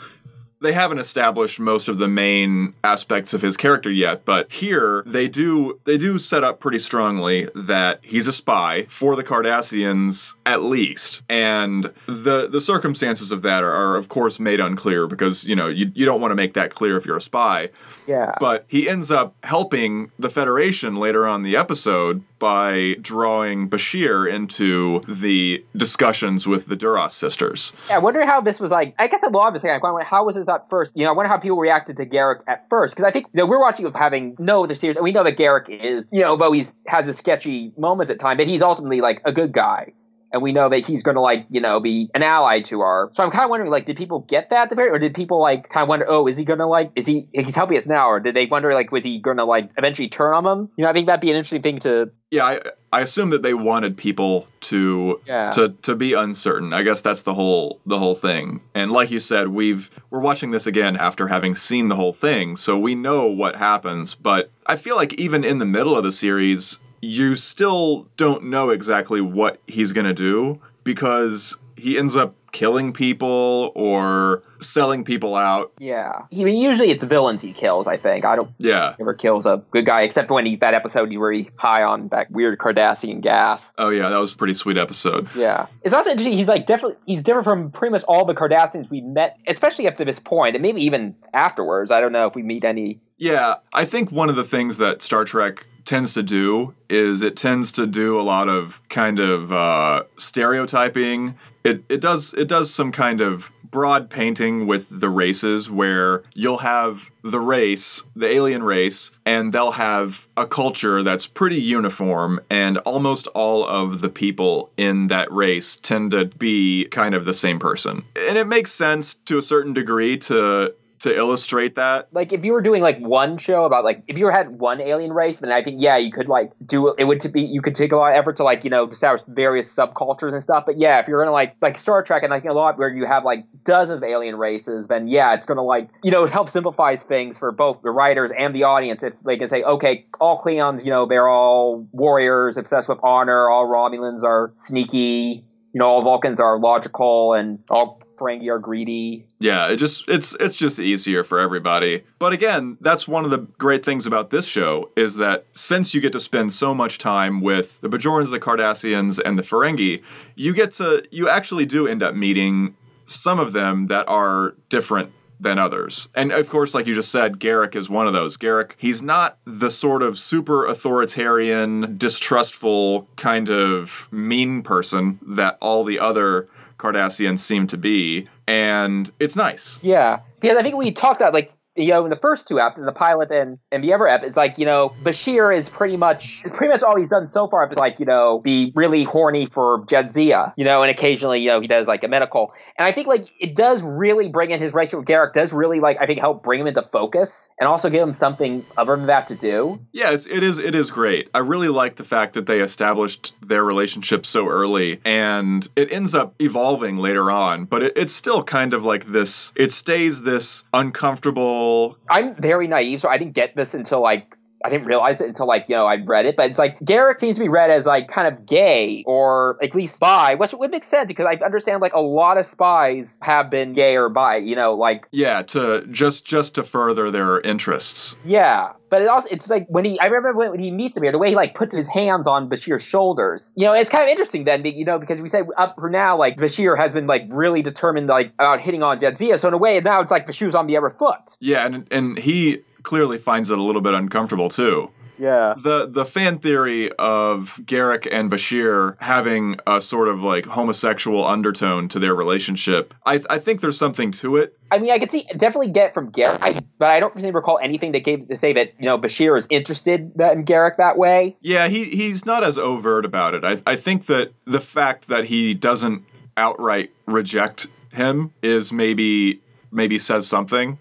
[0.64, 5.28] they haven't established most of the main aspects of his character yet, but here they
[5.28, 10.64] do they do set up pretty strongly that he's a spy for the Cardassians at
[10.64, 11.22] least.
[11.30, 15.68] And the the circumstances of that are, are of course made unclear because, you know,
[15.68, 17.70] you, you don't want to make that clear if you're a spy.
[18.08, 18.36] Yeah.
[18.40, 25.00] But he ends up helping the Federation later on the episode by drawing Bashir into
[25.08, 27.72] the discussions with the Duras sisters.
[27.88, 28.94] Yeah, I wonder how this was like.
[29.00, 30.92] I guess lot of this, I wonder how was this at first?
[30.94, 33.38] You know, I wonder how people reacted to Garak at first because I think you
[33.38, 36.36] know we're watching having no other series, and we know that Garak is you know,
[36.36, 39.94] though he's has his sketchy moments at time, but he's ultimately like a good guy
[40.34, 43.12] and we know that he's going to like you know be an ally to our.
[43.16, 45.14] So I'm kind of wondering like, did people get that at the very, or did
[45.14, 47.78] people like kind of wonder, oh, is he going to like, is he he's helping
[47.78, 50.44] us now, or did they wonder like, was he going to like eventually turn on
[50.44, 50.70] them?
[50.78, 52.12] You know, I think that'd be an interesting thing to.
[52.32, 55.52] Yeah, I, I assume that they wanted people to Yeah.
[55.52, 56.74] to to be uncertain.
[56.74, 58.62] I guess that's the whole the whole thing.
[58.74, 62.56] And like you said, we've we're watching this again after having seen the whole thing,
[62.56, 64.16] so we know what happens.
[64.16, 68.70] But I feel like even in the middle of the series, you still don't know
[68.70, 75.72] exactly what he's gonna do because he ends up killing people or selling people out.
[75.80, 77.88] Yeah, he, I mean, usually it's villains he kills.
[77.88, 78.96] I think I don't Yeah.
[79.00, 82.30] ever kills a good guy except when he that episode where he high on that
[82.32, 83.74] weird Cardassian gas.
[83.80, 85.28] Oh yeah, that was a pretty sweet episode.
[85.36, 86.38] Yeah, it's also interesting.
[86.38, 89.96] He's like definitely he's different from pretty much all the Cardassians we met, especially up
[89.96, 91.90] to this point, and maybe even afterwards.
[91.90, 93.00] I don't know if we meet any.
[93.18, 97.36] Yeah, I think one of the things that Star Trek tends to do is it
[97.36, 101.36] tends to do a lot of kind of uh, stereotyping.
[101.64, 106.60] It it does it does some kind of broad painting with the races where you'll
[106.60, 112.78] have the race, the alien race, and they'll have a culture that's pretty uniform and
[112.80, 117.58] almost all of the people in that race tend to be kind of the same
[117.58, 118.04] person.
[118.30, 122.08] And it makes sense to a certain degree to to illustrate that.
[122.14, 125.12] Like if you were doing like one show about like if you had one alien
[125.12, 127.76] race, then I think yeah you could like do it would to be you could
[127.76, 130.64] take a lot of effort to like you know establish various subcultures and stuff.
[130.66, 133.06] But yeah, if you're gonna like like Star Trek and like a lot where you
[133.06, 136.54] have like dozens of alien races, then yeah, it's gonna like you know it helps
[136.54, 140.40] simplify things for both the writers and the audience if they can say okay, all
[140.40, 145.86] Klingons you know they're all warriors obsessed with honor, all Romulans are sneaky, you know
[145.86, 149.26] all Vulcans are logical, and all Ferengi are greedy.
[149.40, 152.04] Yeah, it just it's it's just easier for everybody.
[152.20, 156.02] But again, that's one of the great things about this show is that since you
[156.02, 160.02] get to spend so much time with the Bajorans, the Cardassians, and the Ferengi,
[160.36, 165.12] you get to you actually do end up meeting some of them that are different
[165.44, 166.10] than others.
[166.16, 168.38] And of course, like you just said, Garak is one of those.
[168.38, 175.84] Garak, he's not the sort of super authoritarian, distrustful, kind of mean person that all
[175.84, 176.48] the other
[176.84, 178.28] Cardassians seem to be.
[178.48, 179.80] And it's nice.
[179.82, 182.86] Yeah, because I think we talked about like you know in the first two episodes,
[182.86, 186.44] the pilot and and the other ep, it's like you know Bashir is pretty much
[186.44, 189.82] pretty much all he's done so far is like you know be really horny for
[189.84, 193.08] Jadzia, you know, and occasionally you know he does like a medical, and I think
[193.08, 196.20] like it does really bring in his relationship with Garak does really like I think
[196.20, 199.80] help bring him into focus and also give him something other than that to do.
[199.92, 200.58] Yeah, it's, it is.
[200.58, 201.30] It is great.
[201.34, 206.16] I really like the fact that they established their relationship so early, and it ends
[206.16, 207.66] up evolving later on.
[207.66, 209.54] But it, it's still kind of like this.
[209.56, 211.98] It stays this uncomfortable.
[212.10, 215.46] I'm very naive, so I didn't get this until like I didn't realize it until
[215.46, 217.86] like you know I read it, but it's like Garak seems to be read as
[217.86, 221.82] like kind of gay or at least bi, which would make sense because I understand
[221.82, 224.38] like a lot of spies have been gay or bi.
[224.38, 228.16] You know, like yeah, to just just to further their interests.
[228.26, 231.02] Yeah, but it also it's like when he I remember when, when he meets him
[231.02, 233.52] here, the way he like puts his hands on Bashir's shoulders.
[233.56, 236.16] You know, it's kind of interesting then, you know, because we said up for now
[236.16, 239.40] like Bashir has been like really determined like about hitting on Jadzia.
[239.40, 241.38] So in a way, now it's like Bashir's on the other foot.
[241.40, 244.92] Yeah, and and he clearly finds it a little bit uncomfortable too.
[245.18, 245.54] Yeah.
[245.58, 251.88] The the fan theory of Garak and Bashir having a sort of like homosexual undertone
[251.90, 254.58] to their relationship, I I think there's something to it.
[254.72, 257.32] I mean, I could see definitely get it from Garak, I, but I don't really
[257.32, 260.98] recall anything that gave to say that you know Bashir is interested in Garak that
[260.98, 261.38] way.
[261.42, 263.44] Yeah, he he's not as overt about it.
[263.46, 266.04] I I think that the fact that he doesn't
[266.36, 269.42] outright reject him is maybe
[269.72, 270.80] maybe says something.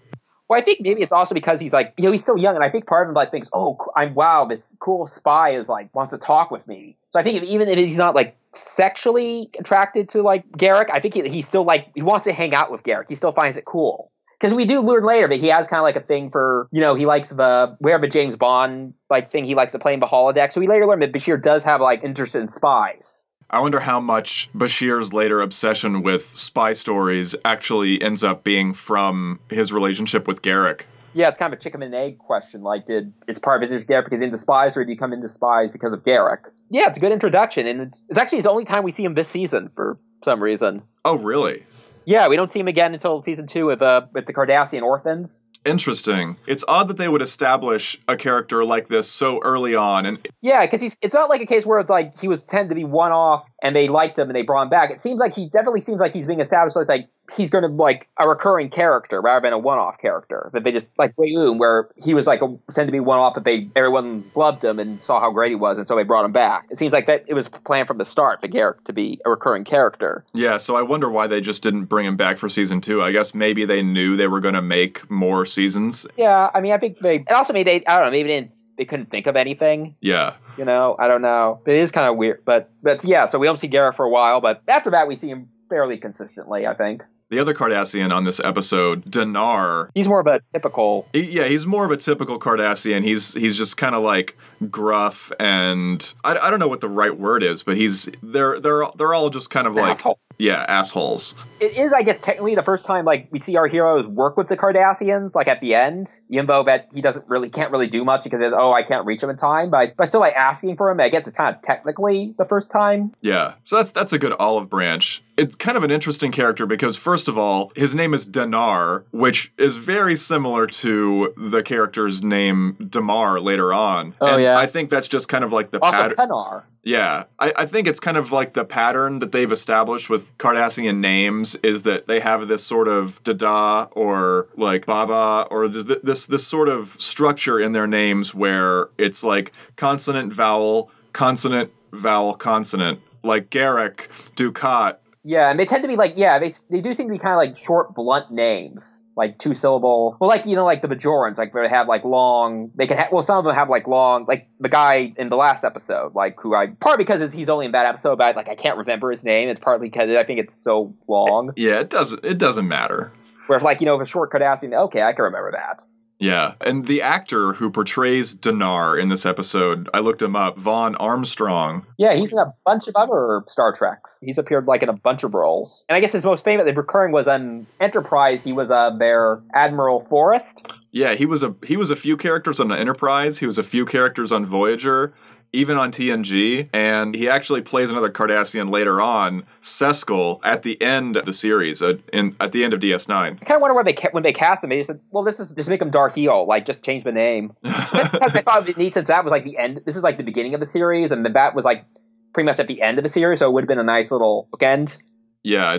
[0.53, 2.63] Well, I think maybe it's also because he's like, you know, he's so young, and
[2.63, 5.89] I think part of him like thinks, oh, I'm wow, this cool spy is like
[5.95, 6.95] wants to talk with me.
[7.09, 10.99] So I think if, even if he's not like sexually attracted to like Garak, I
[10.99, 13.05] think he, he's still like he wants to hang out with Garak.
[13.09, 15.85] He still finds it cool because we do learn later that he has kind of
[15.85, 19.55] like a thing for you know he likes the we James Bond like thing he
[19.55, 20.53] likes to play in the holodeck.
[20.53, 23.22] So we later learn that Bashir does have like interest in spies.
[23.53, 29.39] I wonder how much Bashir's later obsession with spy stories actually ends up being from
[29.47, 30.85] his relationship with Garak.
[31.13, 32.63] Yeah, it's kind of a chicken and egg question.
[32.63, 35.13] Like, did is part of it Garak because he's into spies, or did he come
[35.13, 36.49] into spies because of Garak?
[36.71, 39.13] Yeah, it's a good introduction, and it's, it's actually the only time we see him
[39.13, 40.81] this season for some reason.
[41.05, 41.63] Oh, really?
[42.05, 45.45] Yeah, we don't see him again until season two with uh with the Cardassian orphans.
[45.65, 46.35] Interesting.
[46.45, 50.65] It's odd that they would establish a character like this so early on, and yeah,
[50.65, 53.13] because it's not like a case where it's like he was tend to be one
[53.13, 54.91] off and they liked him and they brought him back.
[54.91, 57.69] It seems like he definitely seems like he's being established as like he's going to
[57.69, 60.49] like a recurring character rather than a one-off character.
[60.53, 63.45] That they just like Weyoun, where he was like a, tend to be one-off, but
[63.45, 66.33] they everyone loved him and saw how great he was, and so they brought him
[66.33, 66.67] back.
[66.69, 69.29] It seems like that it was planned from the start for Garak to be a
[69.29, 70.25] recurring character.
[70.33, 73.01] Yeah, so I wonder why they just didn't bring him back for season two.
[73.01, 76.05] I guess maybe they knew they were going to make more seasons.
[76.17, 78.41] Yeah, I mean, I think they and also maybe they I don't know maybe they
[78.41, 79.95] didn't they couldn't think of anything.
[80.01, 80.33] Yeah.
[80.57, 81.61] You know, I don't know.
[81.65, 83.27] It is kind of weird, but but yeah.
[83.27, 85.97] So we don't see Garak for a while, but after that we see him fairly
[85.97, 86.67] consistently.
[86.67, 87.03] I think.
[87.33, 89.89] The other Cardassian on this episode, Danar.
[89.95, 91.07] He's more of a typical.
[91.13, 93.03] Yeah, he's more of a typical Cardassian.
[93.03, 94.37] He's he's just kind of like
[94.69, 98.83] gruff and I, I don't know what the right word is, but he's they're they're
[98.95, 100.19] they're all just kind of like Asshole.
[100.37, 101.33] yeah assholes.
[101.59, 104.47] It is, I guess, technically the first time like we see our heroes work with
[104.47, 106.19] the Cardassians, like at the end.
[106.29, 109.23] Though that he doesn't really can't really do much because it's, oh I can't reach
[109.23, 110.99] him in time, but but still like asking for him.
[110.99, 113.11] I guess it's kind of technically the first time.
[113.21, 115.23] Yeah, so that's that's a good olive branch.
[115.37, 119.51] It's kind of an interesting character because first of all, his name is Danar, which
[119.57, 124.15] is very similar to the character's name Damar later on.
[124.21, 124.57] Oh, and yeah.
[124.57, 126.63] I think that's just kind of like the pattern.
[126.85, 130.97] Yeah, I, I think it's kind of like the pattern that they've established with Cardassian
[130.97, 136.25] names is that they have this sort of Dada or like Baba or this this
[136.25, 142.99] this sort of structure in their names where it's like consonant vowel consonant vowel consonant
[143.23, 144.97] like Garak Dukat.
[145.25, 147.33] Yeah, and they tend to be like yeah, they they do seem to be kind
[147.33, 150.17] of like short, blunt names, like two syllable.
[150.19, 152.71] Well, like you know, like the Bajorans, like where they have like long.
[152.75, 155.37] They can have well, some of them have like long, like the guy in the
[155.37, 158.31] last episode, like who I part because it's, he's only in that episode, but I,
[158.31, 159.47] like I can't remember his name.
[159.47, 161.53] It's partly because I think it's so long.
[161.55, 163.13] Yeah, it doesn't it doesn't matter.
[163.47, 165.83] Where if like you know, if a short Cardassian, okay, I can remember that.
[166.23, 170.95] Yeah, and the actor who portrays Danar in this episode, I looked him up, Vaughn
[170.95, 171.85] Armstrong.
[171.97, 174.19] Yeah, he's in a bunch of other Star Treks.
[174.23, 176.71] He's appeared like in a bunch of roles, and I guess his most famous, the
[176.71, 178.41] recurring, was on Enterprise.
[178.41, 180.71] He was uh, their Admiral Forrest.
[180.93, 183.39] Yeah, he was a he was a few characters on the Enterprise.
[183.39, 185.13] He was a few characters on Voyager,
[185.53, 191.15] even on TNG, and he actually plays another Cardassian later on, Seskal, at the end
[191.15, 193.11] of the series, uh, in at the end of DS9.
[193.11, 195.23] I kind of wonder why they ca- when they cast him, they just said, "Well,
[195.23, 198.41] this is just make him Dark Heel, like just change the name." That's because they
[198.41, 199.81] thought it'd be neat since that was like the end.
[199.85, 201.85] This is like the beginning of the series, and then that was like
[202.33, 204.09] pretty much at the end of the series, so it would have been a nice
[204.11, 204.97] little bookend.
[205.43, 205.77] Yeah,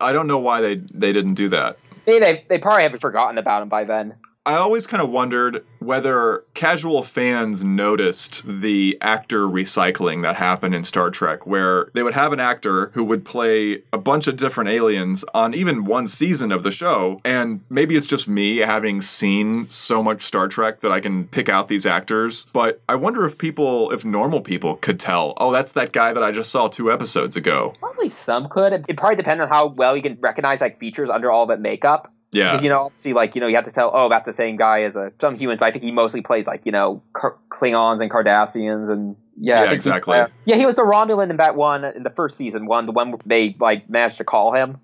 [0.00, 1.78] I don't know why they they didn't do that.
[2.04, 4.14] They they probably haven't forgotten about him by then.
[4.46, 10.84] I always kind of wondered whether casual fans noticed the actor recycling that happened in
[10.84, 14.70] Star Trek, where they would have an actor who would play a bunch of different
[14.70, 17.20] aliens on even one season of the show.
[17.24, 21.48] And maybe it's just me having seen so much Star Trek that I can pick
[21.48, 22.46] out these actors.
[22.52, 26.22] But I wonder if people, if normal people could tell, oh, that's that guy that
[26.22, 27.74] I just saw two episodes ago.
[27.80, 28.72] Probably some could.
[28.72, 32.12] It, probably depends on how well you can recognize like features under all that makeup.
[32.32, 32.52] Yeah.
[32.52, 34.56] Because, you know, obviously, like, you know, you have to tell, oh, that's the same
[34.56, 37.28] guy as a, some humans, but I think he mostly plays, like, you know, K-
[37.50, 39.62] Klingons and Cardassians and, yeah.
[39.62, 40.18] Yeah, he- exactly.
[40.18, 42.92] uh, yeah, he was the Romulan in that one, in the first season one, the
[42.92, 44.78] one they, like, managed to call him.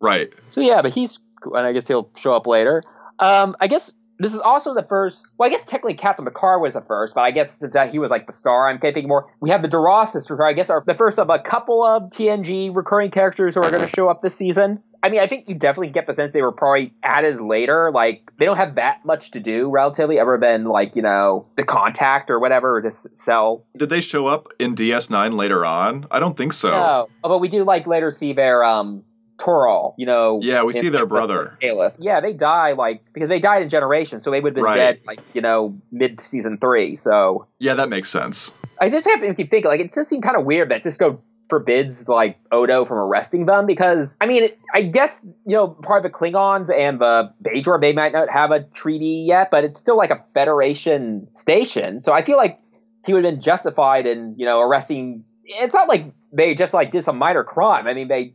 [0.00, 0.32] Right.
[0.48, 2.82] So, yeah, but he's, and I guess he'll show up later.
[3.20, 6.74] Um, I guess this is also the first, well, I guess technically Captain Picard was
[6.74, 9.30] the first, but I guess since that he was, like, the star, I'm thinking more,
[9.40, 12.10] we have the Duras sisters, who I guess are the first of a couple of
[12.10, 14.82] TNG recurring characters who are going to show up this season.
[15.02, 17.90] I mean, I think you definitely get the sense they were probably added later.
[17.92, 21.62] Like, they don't have that much to do, relatively, other than, like, you know, the
[21.62, 23.64] contact or whatever, or just sell.
[23.76, 26.06] Did they show up in DS9 later on?
[26.10, 26.70] I don't think so.
[26.70, 27.08] No.
[27.22, 29.04] Oh, but we do, like, later see their, um,
[29.38, 30.40] Toral, you know.
[30.42, 31.56] Yeah, we in- see their brother.
[31.60, 31.96] Talus.
[32.00, 34.76] Yeah, they die, like, because they died in Generation, so they would have been Right.
[34.76, 37.46] dead, like, you know, mid season three, so.
[37.60, 38.52] Yeah, that makes sense.
[38.80, 41.20] I just have to keep thinking, like, it does seem kind of weird that Sisko
[41.48, 46.04] forbids, like, Odo from arresting them because, I mean, it, I guess, you know, part
[46.04, 49.80] of the Klingons and the Bajor, they might not have a treaty yet, but it's
[49.80, 52.02] still like a Federation station.
[52.02, 52.60] So I feel like
[53.06, 55.24] he would have been justified in, you know, arresting.
[55.44, 57.86] It's not like they just, like, did some minor crime.
[57.86, 58.34] I mean, they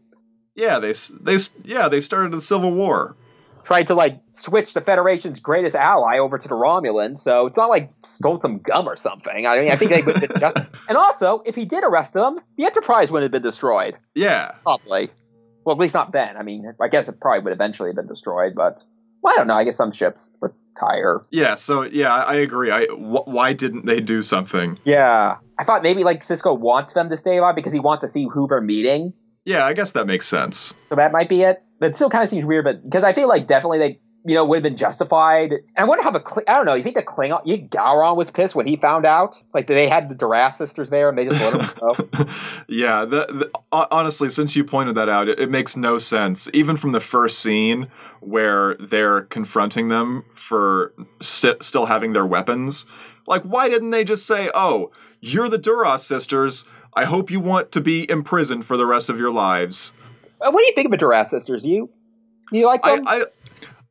[0.56, 3.16] Yeah, they they yeah they started the Civil War.
[3.64, 7.70] Tried to, like, switch the Federation's greatest ally over to the Romulans, so it's not
[7.70, 9.46] like stole some gum or something.
[9.48, 10.58] I mean, I think they would have just.
[10.90, 13.96] And also, if he did arrest them, the Enterprise wouldn't have been destroyed.
[14.16, 15.10] Yeah, Probably.
[15.66, 16.36] Well, at least not then.
[16.36, 18.84] I mean, I guess it probably would eventually have been destroyed, but
[19.22, 19.54] well, I don't know.
[19.54, 21.22] I guess some ships retire.
[21.32, 21.56] yeah.
[21.56, 22.70] So yeah, I I agree.
[22.70, 24.78] I wh- why didn't they do something?
[24.84, 25.38] Yeah.
[25.58, 28.26] I thought maybe like Sisko wants them to stay alive because he wants to see
[28.28, 29.14] Hoover meeting.
[29.46, 30.74] Yeah, I guess that makes sense.
[30.90, 31.62] So that might be it.
[31.82, 34.46] It still kind of seems weird, but because I feel like definitely they, you know,
[34.46, 35.52] would have been justified.
[35.52, 37.72] And I wonder how the, Kling- I don't know, you think the Klingon, you think
[37.72, 39.44] Gowron was pissed when he found out?
[39.54, 42.26] Like they had the Duras sisters there and they just let him go?
[42.70, 46.50] yeah, the, the, honestly, since you pointed that out, it, it makes no sense.
[46.54, 47.90] Even from the first scene
[48.22, 52.86] where they're confronting them for st- still having their weapons,
[53.28, 56.66] like why didn't they just say, "Oh, you're the Duras sisters.
[56.96, 59.94] I hope you want to be imprisoned for the rest of your lives."
[60.42, 61.66] Uh, what do you think of the Duras sisters?
[61.66, 61.90] You,
[62.52, 63.08] you like I, them?
[63.08, 63.24] I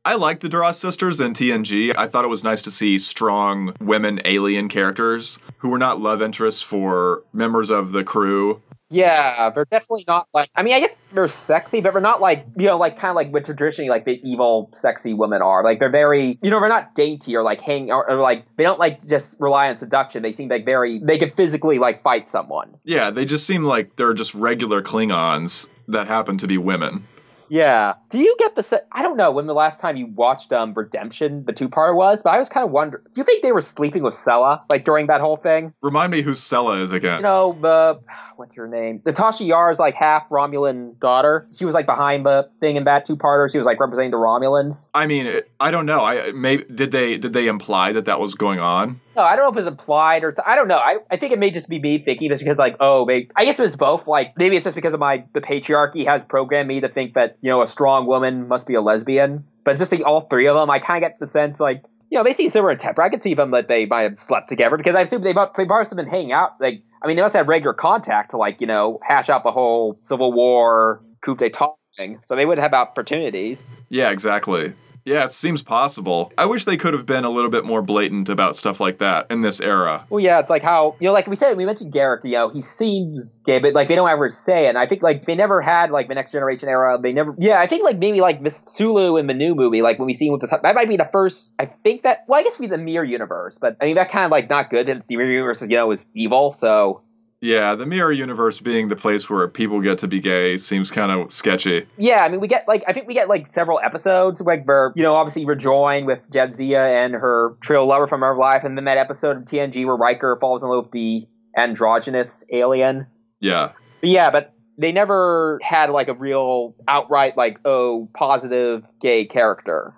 [0.05, 1.93] I like the Duras sisters in TNG.
[1.97, 6.21] I thought it was nice to see strong women alien characters who were not love
[6.21, 8.61] interests for members of the crew.
[8.93, 10.49] Yeah, they're definitely not like.
[10.55, 13.15] I mean, I guess they're sexy, but they're not like you know, like kind of
[13.15, 15.63] like what traditionally like the evil, sexy women are.
[15.63, 18.63] Like they're very, you know, they're not dainty or like hang or, or like they
[18.63, 20.21] don't like just rely on seduction.
[20.21, 22.77] They seem like very they could physically like fight someone.
[22.83, 27.07] Yeah, they just seem like they're just regular Klingons that happen to be women.
[27.53, 27.93] Yeah.
[28.09, 28.63] Do you get the?
[28.63, 31.95] Se- I don't know when the last time you watched um Redemption, the two part
[31.95, 33.03] was, but I was kind of wondering.
[33.05, 35.71] Do you think they were sleeping with Sela like during that whole thing?
[35.83, 37.17] Remind me who Sela is again.
[37.17, 37.99] You know, the
[38.37, 39.03] what's her name?
[39.05, 41.47] Natasha Yar's like half Romulan daughter.
[41.55, 43.51] She was like behind the thing in that two parter.
[43.51, 44.89] She was like representing the Romulans.
[44.95, 46.03] I mean, I don't know.
[46.03, 48.99] I maybe did they did they imply that that was going on?
[49.15, 50.77] No, I don't know if it's implied or I don't know.
[50.77, 53.45] I, I think it may just be me thinking just because like oh they, I
[53.45, 56.67] guess it was both like maybe it's just because of my the patriarchy has programmed
[56.67, 59.45] me to think that you know a strong woman must be a lesbian.
[59.63, 62.17] But just seeing all three of them, I kind of get the sense like you
[62.17, 63.01] know they seem similar in temper.
[63.01, 65.55] I could see them that they might have slept together because I assume they must
[65.55, 66.59] they must have been hanging out.
[66.59, 69.51] Like I mean they must have regular contact to like you know hash out the
[69.51, 72.19] whole Civil War coup d'état thing.
[72.27, 73.69] So they would have opportunities.
[73.89, 74.73] Yeah, exactly.
[75.05, 76.31] Yeah, it seems possible.
[76.37, 79.27] I wish they could have been a little bit more blatant about stuff like that
[79.29, 80.05] in this era.
[80.09, 82.23] Well, yeah, it's like how you know, like we said, we mentioned Garak.
[82.23, 84.69] You know, he seems gay, but like they don't ever say it.
[84.69, 86.97] And I think like they never had like the next generation era.
[87.01, 87.35] They never.
[87.37, 90.13] Yeah, I think like maybe like Miss Sulu in the new movie, like when we
[90.13, 91.53] see him with this, that might be the first.
[91.59, 92.23] I think that.
[92.27, 94.69] Well, I guess we the Mirror universe, but I mean that kind of like not
[94.69, 94.87] good.
[94.87, 96.53] Since the Mirror universe, you know, is evil.
[96.53, 97.01] So
[97.43, 101.11] Yeah, the mirror universe being the place where people get to be gay seems kind
[101.11, 101.85] of sketchy.
[101.97, 104.93] yeah, I mean we get like I think we get like several episodes like where
[104.95, 108.85] you know obviously rejoin with Jadzia and her Trill lover from her life, and then
[108.85, 111.27] that episode of TNG where Riker falls in love with the
[111.57, 113.07] androgynous alien.
[113.41, 113.73] Yeah.
[113.99, 119.93] But yeah, but they never had like a real outright like oh positive gay character.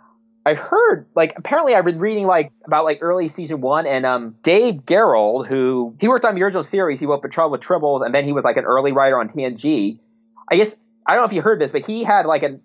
[0.46, 4.36] I heard like apparently I've been reading like about like early season one and um
[4.44, 8.14] Dave Gerrold who he worked on the original series he wrote Trouble with Tribbles and
[8.14, 9.98] then he was like an early writer on TNG.
[10.50, 12.62] I guess I don't know if you heard this but he had like an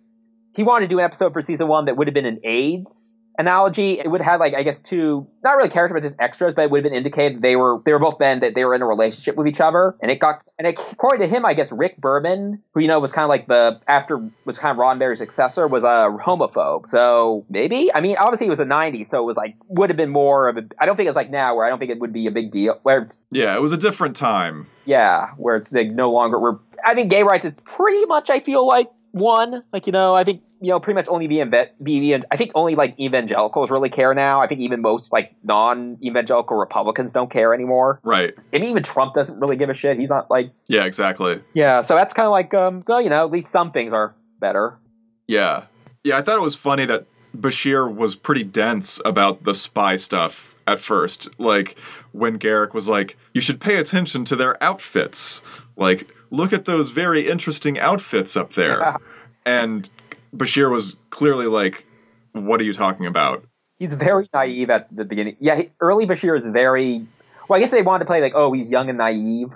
[0.54, 3.16] he wanted to do an episode for season one that would have been an AIDS
[3.40, 3.98] analogy.
[3.98, 6.70] It would have like I guess two not really characters but just extras, but it
[6.70, 8.82] would have been indicated that they were they were both men that they were in
[8.82, 9.96] a relationship with each other.
[10.00, 13.00] And it got and it, according to him, I guess Rick Berman, who you know
[13.00, 16.86] was kind of like the after was kind of Roddenberry's successor, was a homophobe.
[16.86, 19.96] So maybe I mean obviously it was a '90s, so it was like would have
[19.96, 20.62] been more of a.
[20.78, 22.50] I don't think it's like now where I don't think it would be a big
[22.50, 22.78] deal.
[22.82, 24.66] Where it's Yeah, it was a different time.
[24.84, 26.38] yeah, where it's like no longer.
[26.38, 30.14] We're I think gay rights is pretty much I feel like one like you know
[30.14, 31.42] I think you know pretty much only be,
[31.82, 34.40] be I think only like evangelicals really care now.
[34.40, 38.00] I think even most like non-evangelical Republicans don't care anymore.
[38.02, 38.38] Right.
[38.52, 39.98] And even Trump doesn't really give a shit.
[39.98, 41.40] He's not like Yeah, exactly.
[41.54, 41.82] yeah.
[41.82, 42.82] So that's kind of like um.
[42.84, 44.78] So you know, at least some things are better.
[45.26, 45.64] Yeah.
[46.04, 47.06] Yeah, I thought it was funny that
[47.36, 51.28] Bashir was pretty dense about the spy stuff at first.
[51.38, 51.78] Like
[52.12, 55.42] when Garak was like, "You should pay attention to their outfits."
[55.76, 58.96] Like, look at those very interesting outfits up there.
[59.46, 59.88] and
[60.34, 61.86] Bashir was clearly like,
[62.32, 63.44] "What are you talking about?"
[63.78, 65.36] He's very naive at the beginning.
[65.40, 67.06] Yeah, he, early Bashir is very.
[67.48, 69.48] Well, I guess they wanted to play like, oh, he's young and naive.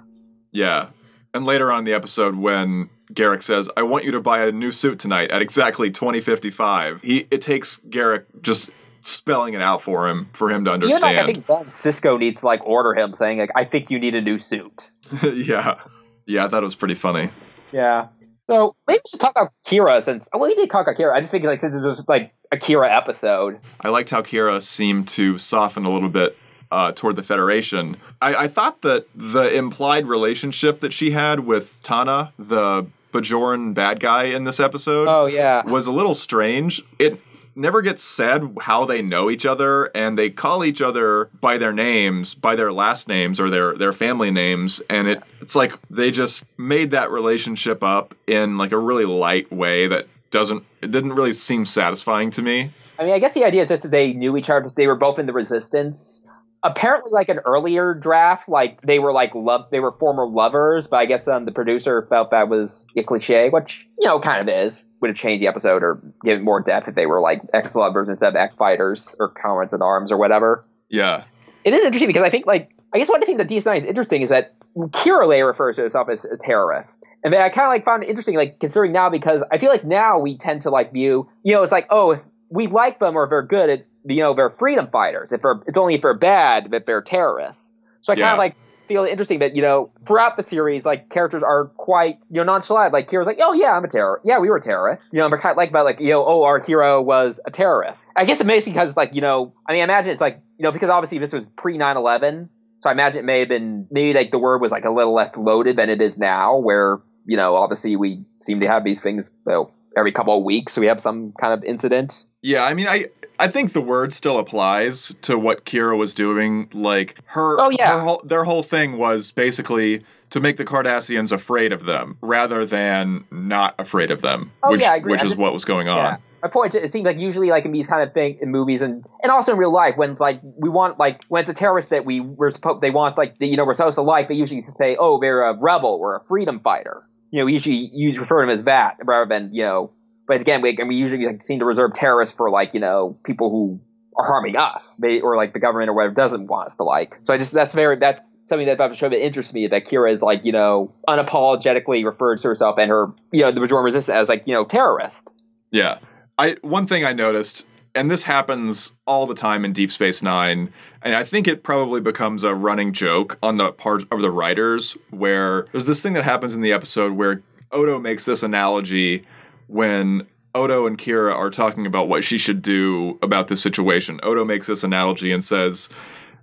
[0.50, 0.88] Yeah.
[1.32, 4.52] And later on in the episode, when Garak says, I want you to buy a
[4.52, 8.70] new suit tonight at exactly 2055, he it takes Garak just
[9.00, 11.02] spelling it out for him for him to Even understand.
[11.02, 13.98] like I think Ben Sisko needs to like order him, saying like, I think you
[13.98, 14.90] need a new suit.
[15.22, 15.80] yeah.
[16.26, 17.30] Yeah, I thought it was pretty funny.
[17.70, 18.08] Yeah.
[18.46, 21.14] So maybe we should talk about Kira since well, we did talk about Kira.
[21.14, 23.58] I just think like since it was like a Kira episode.
[23.80, 26.36] I liked how Kira seemed to soften a little bit
[26.70, 27.96] uh, toward the Federation.
[28.20, 34.00] I, I thought that the implied relationship that she had with Tahna, the Bajoran bad
[34.00, 35.64] guy in this episode, Oh yeah.
[35.64, 36.82] was a little strange.
[36.98, 37.20] It
[37.56, 41.72] never gets said how they know each other, and they call each other by their
[41.72, 46.10] names, by their last names or their their family names, and it it's like they
[46.10, 51.14] just made that relationship up in like a really light way that doesn't it didn't
[51.14, 52.70] really seem satisfying to me.
[52.98, 54.68] I mean, I guess the idea is just that they knew each other.
[54.68, 56.22] They were both in the Resistance.
[56.64, 60.86] Apparently, like an earlier draft, like they were like love, they were former lovers.
[60.86, 64.40] But I guess um, the producer felt that was a cliche, which you know kind
[64.40, 64.84] of is.
[65.04, 68.08] Would have changed the episode or given more depth if they were like ex lovers
[68.08, 70.64] instead of ex fighters or comrades in arms or whatever.
[70.88, 71.24] Yeah.
[71.62, 74.22] It is interesting because I think like I guess one thing that DS9 is interesting
[74.22, 77.04] is that Kira Lay refers to herself as a terrorist.
[77.22, 79.68] And then I kind of like found it interesting, like considering now because I feel
[79.68, 82.98] like now we tend to like view, you know, it's like, oh, if we like
[83.00, 85.32] them or if they're good, it, you know, they're freedom fighters.
[85.32, 87.72] If they're, it's only if they're bad that they're terrorists.
[88.00, 88.32] So I kind Yeah.
[88.32, 92.36] of like feel interesting that you know throughout the series, like characters are quite you
[92.36, 92.92] know nonchalant.
[92.92, 94.20] Like Kira's like, oh yeah, I'm a terror.
[94.24, 95.08] Yeah, we were terrorists.
[95.12, 97.50] You know, but kind of like about like you know, oh, our hero was a
[97.50, 98.08] terrorist.
[98.16, 100.72] I guess it makes because like you know, I mean, imagine it's like you know
[100.72, 102.48] because obviously this was pre 9/11,
[102.80, 105.14] so I imagine it may have been maybe like the word was like a little
[105.14, 109.00] less loaded than it is now, where you know obviously we seem to have these
[109.00, 112.24] things well, every couple of weeks, we have some kind of incident.
[112.42, 113.06] Yeah, I mean, I
[113.38, 116.68] I think the word still applies to what Kira was doing.
[116.72, 117.92] Like her, Oh, yeah.
[117.94, 122.64] her whole, their whole thing was basically to make the Cardassians afraid of them rather
[122.64, 125.12] than not afraid of them, Oh, which yeah, I agree.
[125.12, 125.96] which I is just- what was going on.
[125.98, 126.16] Yeah.
[126.42, 128.82] My point is, it seems like usually like in these kind of things in movies
[128.82, 131.88] and and also in real life when like we want like when it's a terrorist
[131.88, 134.60] that we we're supposed they want like you know we're supposed to like they usually
[134.60, 138.42] say oh they're a rebel or a freedom fighter you know we usually use refer
[138.42, 139.90] to them as that rather than you know
[140.26, 143.50] but again we we usually like, seem to reserve terrorists for like you know people
[143.50, 143.80] who
[144.16, 147.16] are harming us they or like the government or whatever doesn't want us to like
[147.24, 149.86] so I just that's very that's something that about the show that interests me that
[149.86, 153.84] Kira is like you know unapologetically refers to herself and her you know the Bajoran
[153.84, 155.28] resistance as like you know terrorist.
[155.70, 155.98] Yeah.
[156.38, 160.72] I one thing I noticed, and this happens all the time in Deep Space Nine,
[161.02, 164.96] and I think it probably becomes a running joke on the part of the writers,
[165.10, 169.24] where there's this thing that happens in the episode where Odo makes this analogy
[169.66, 174.20] when Odo and Kira are talking about what she should do about this situation.
[174.22, 175.88] Odo makes this analogy and says,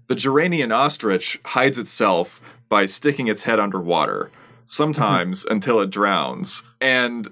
[0.08, 4.32] The Geranian ostrich hides itself by sticking its head underwater,
[4.66, 6.64] sometimes until it drowns.
[6.82, 7.28] And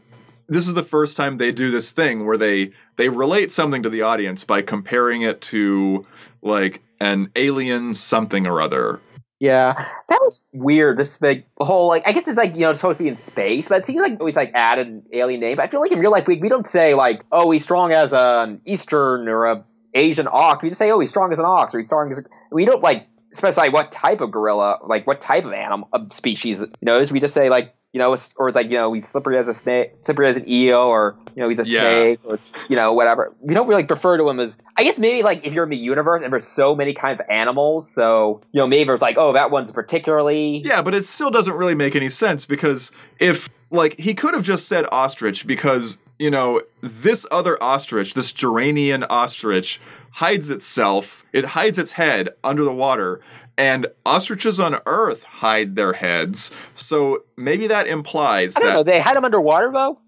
[0.47, 3.89] this is the first time they do this thing where they they relate something to
[3.89, 6.05] the audience by comparing it to
[6.41, 9.01] like an alien something or other.
[9.39, 9.73] Yeah,
[10.09, 10.97] that was weird.
[10.97, 13.15] This big whole like I guess it's like you know it's supposed to be in
[13.15, 15.55] space, but it seems like always like add an alien name.
[15.55, 17.93] But I feel like in real life we we don't say like oh he's strong
[17.93, 19.63] as an Eastern or a
[19.93, 20.61] Asian ox.
[20.61, 22.65] We just say oh he's strong as an ox or he's strong as a, we
[22.65, 26.75] don't like specify what type of gorilla like what type of animal of species it
[26.81, 27.09] knows.
[27.09, 29.53] We just say like you know it's- or like you know he's slippery as a
[29.53, 31.79] snake, slippery as an eel, or you know he's a Yeah.
[31.81, 33.33] snake, or you know whatever.
[33.41, 35.77] We don't really prefer to him as I guess maybe like if you're in the
[35.77, 39.33] universe and there's so many kinds of animals, so you know maybe there's like oh
[39.33, 43.99] that one's particularly Yeah, but it still doesn't really make any sense because if like
[43.99, 49.79] he could have just said ostrich because you know this other ostrich, this Geranian ostrich
[50.13, 53.19] hides itself, it hides its head under the water
[53.59, 56.49] and ostriches on earth hide their heads.
[56.73, 58.83] So maybe that implies I don't that know.
[58.83, 59.99] They had them underwater though.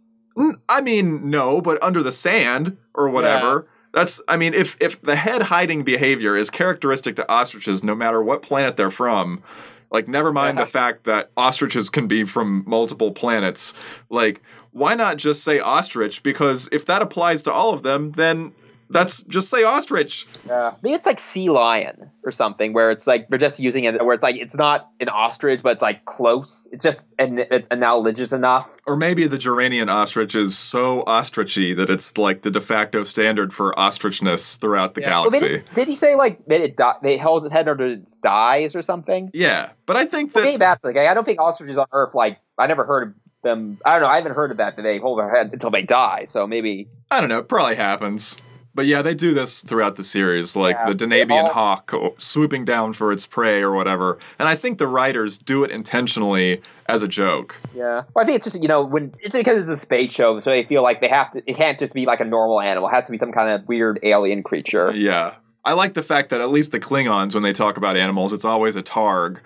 [0.69, 3.67] I mean, no, but under the sand or whatever.
[3.93, 8.23] That's I mean, if if the head hiding behavior is characteristic to ostriches, no matter
[8.23, 9.43] what planet they're from,
[9.91, 13.73] Like, never mind the fact that ostriches can be from multiple planets.
[14.09, 14.41] Like,
[14.71, 16.23] why not just say ostrich?
[16.23, 18.53] Because if that applies to all of them, then
[18.91, 20.27] that's just say ostrich.
[20.47, 20.73] Yeah.
[20.81, 24.13] Maybe it's like sea lion or something where it's like they're just using it where
[24.13, 26.67] it's like it's not an ostrich, but it's like close.
[26.71, 28.69] It's just and it's analogous enough.
[28.87, 33.53] Or maybe the Geranian ostrich is so ostrichy that it's like the de facto standard
[33.53, 35.21] for ostrichness throughout the Yeah.
[35.21, 35.47] Well, galaxy.
[35.47, 38.75] did, did he say like that it di- they held its head under its dies
[38.75, 39.31] or something?
[39.33, 42.39] yeah, but I think Maybe that that's like I don't think ostriches on Earth like
[42.57, 43.13] I never heard of
[43.43, 43.79] them.
[43.85, 44.07] I don't know.
[44.07, 46.25] I haven't heard of that that they hold their heads until they die.
[46.25, 48.37] So maybe I don't know, it probably happens.
[48.73, 51.93] But yeah, they do this throughout the series, like Yeah, the they Denabian all- hawk
[52.17, 54.17] swooping down for its prey or whatever.
[54.39, 57.55] And I think the writers do it intentionally as a joke.
[57.75, 58.03] Yeah.
[58.13, 60.51] Well, I think it's just you know when it's because it's a space show, so
[60.51, 61.43] they feel like they have to.
[61.45, 62.87] It can't just be like a normal animal.
[62.89, 64.91] It has to be some kind of weird alien creature.
[64.95, 65.33] Yeah.
[65.65, 68.45] I like the fact that at least the Klingons, when they talk about animals, it's
[68.45, 69.39] always a targ.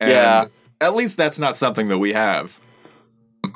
[0.00, 0.44] And Yeah.
[0.80, 2.58] at least that's not something that we have.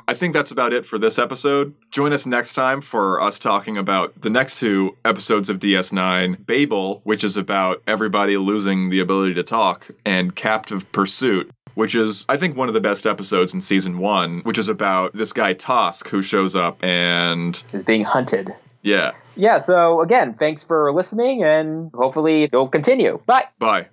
[0.07, 1.73] I think that's about it for this episode.
[1.91, 7.01] Join us next time for us talking about the next two episodes of DS9 Babel,
[7.03, 11.49] which is about everybody losing the ability to talk, and Captive Pursuit.
[11.73, 15.11] Which is, I think, one of the best episodes in season one, which is about
[15.13, 18.55] this guy Tosk who shows up and, Is being hunted.
[18.81, 19.57] yeah, Yeah.
[19.57, 23.19] So again, thanks for listening, and hopefully it'll continue.
[23.25, 23.43] Bye.
[23.59, 23.87] bye.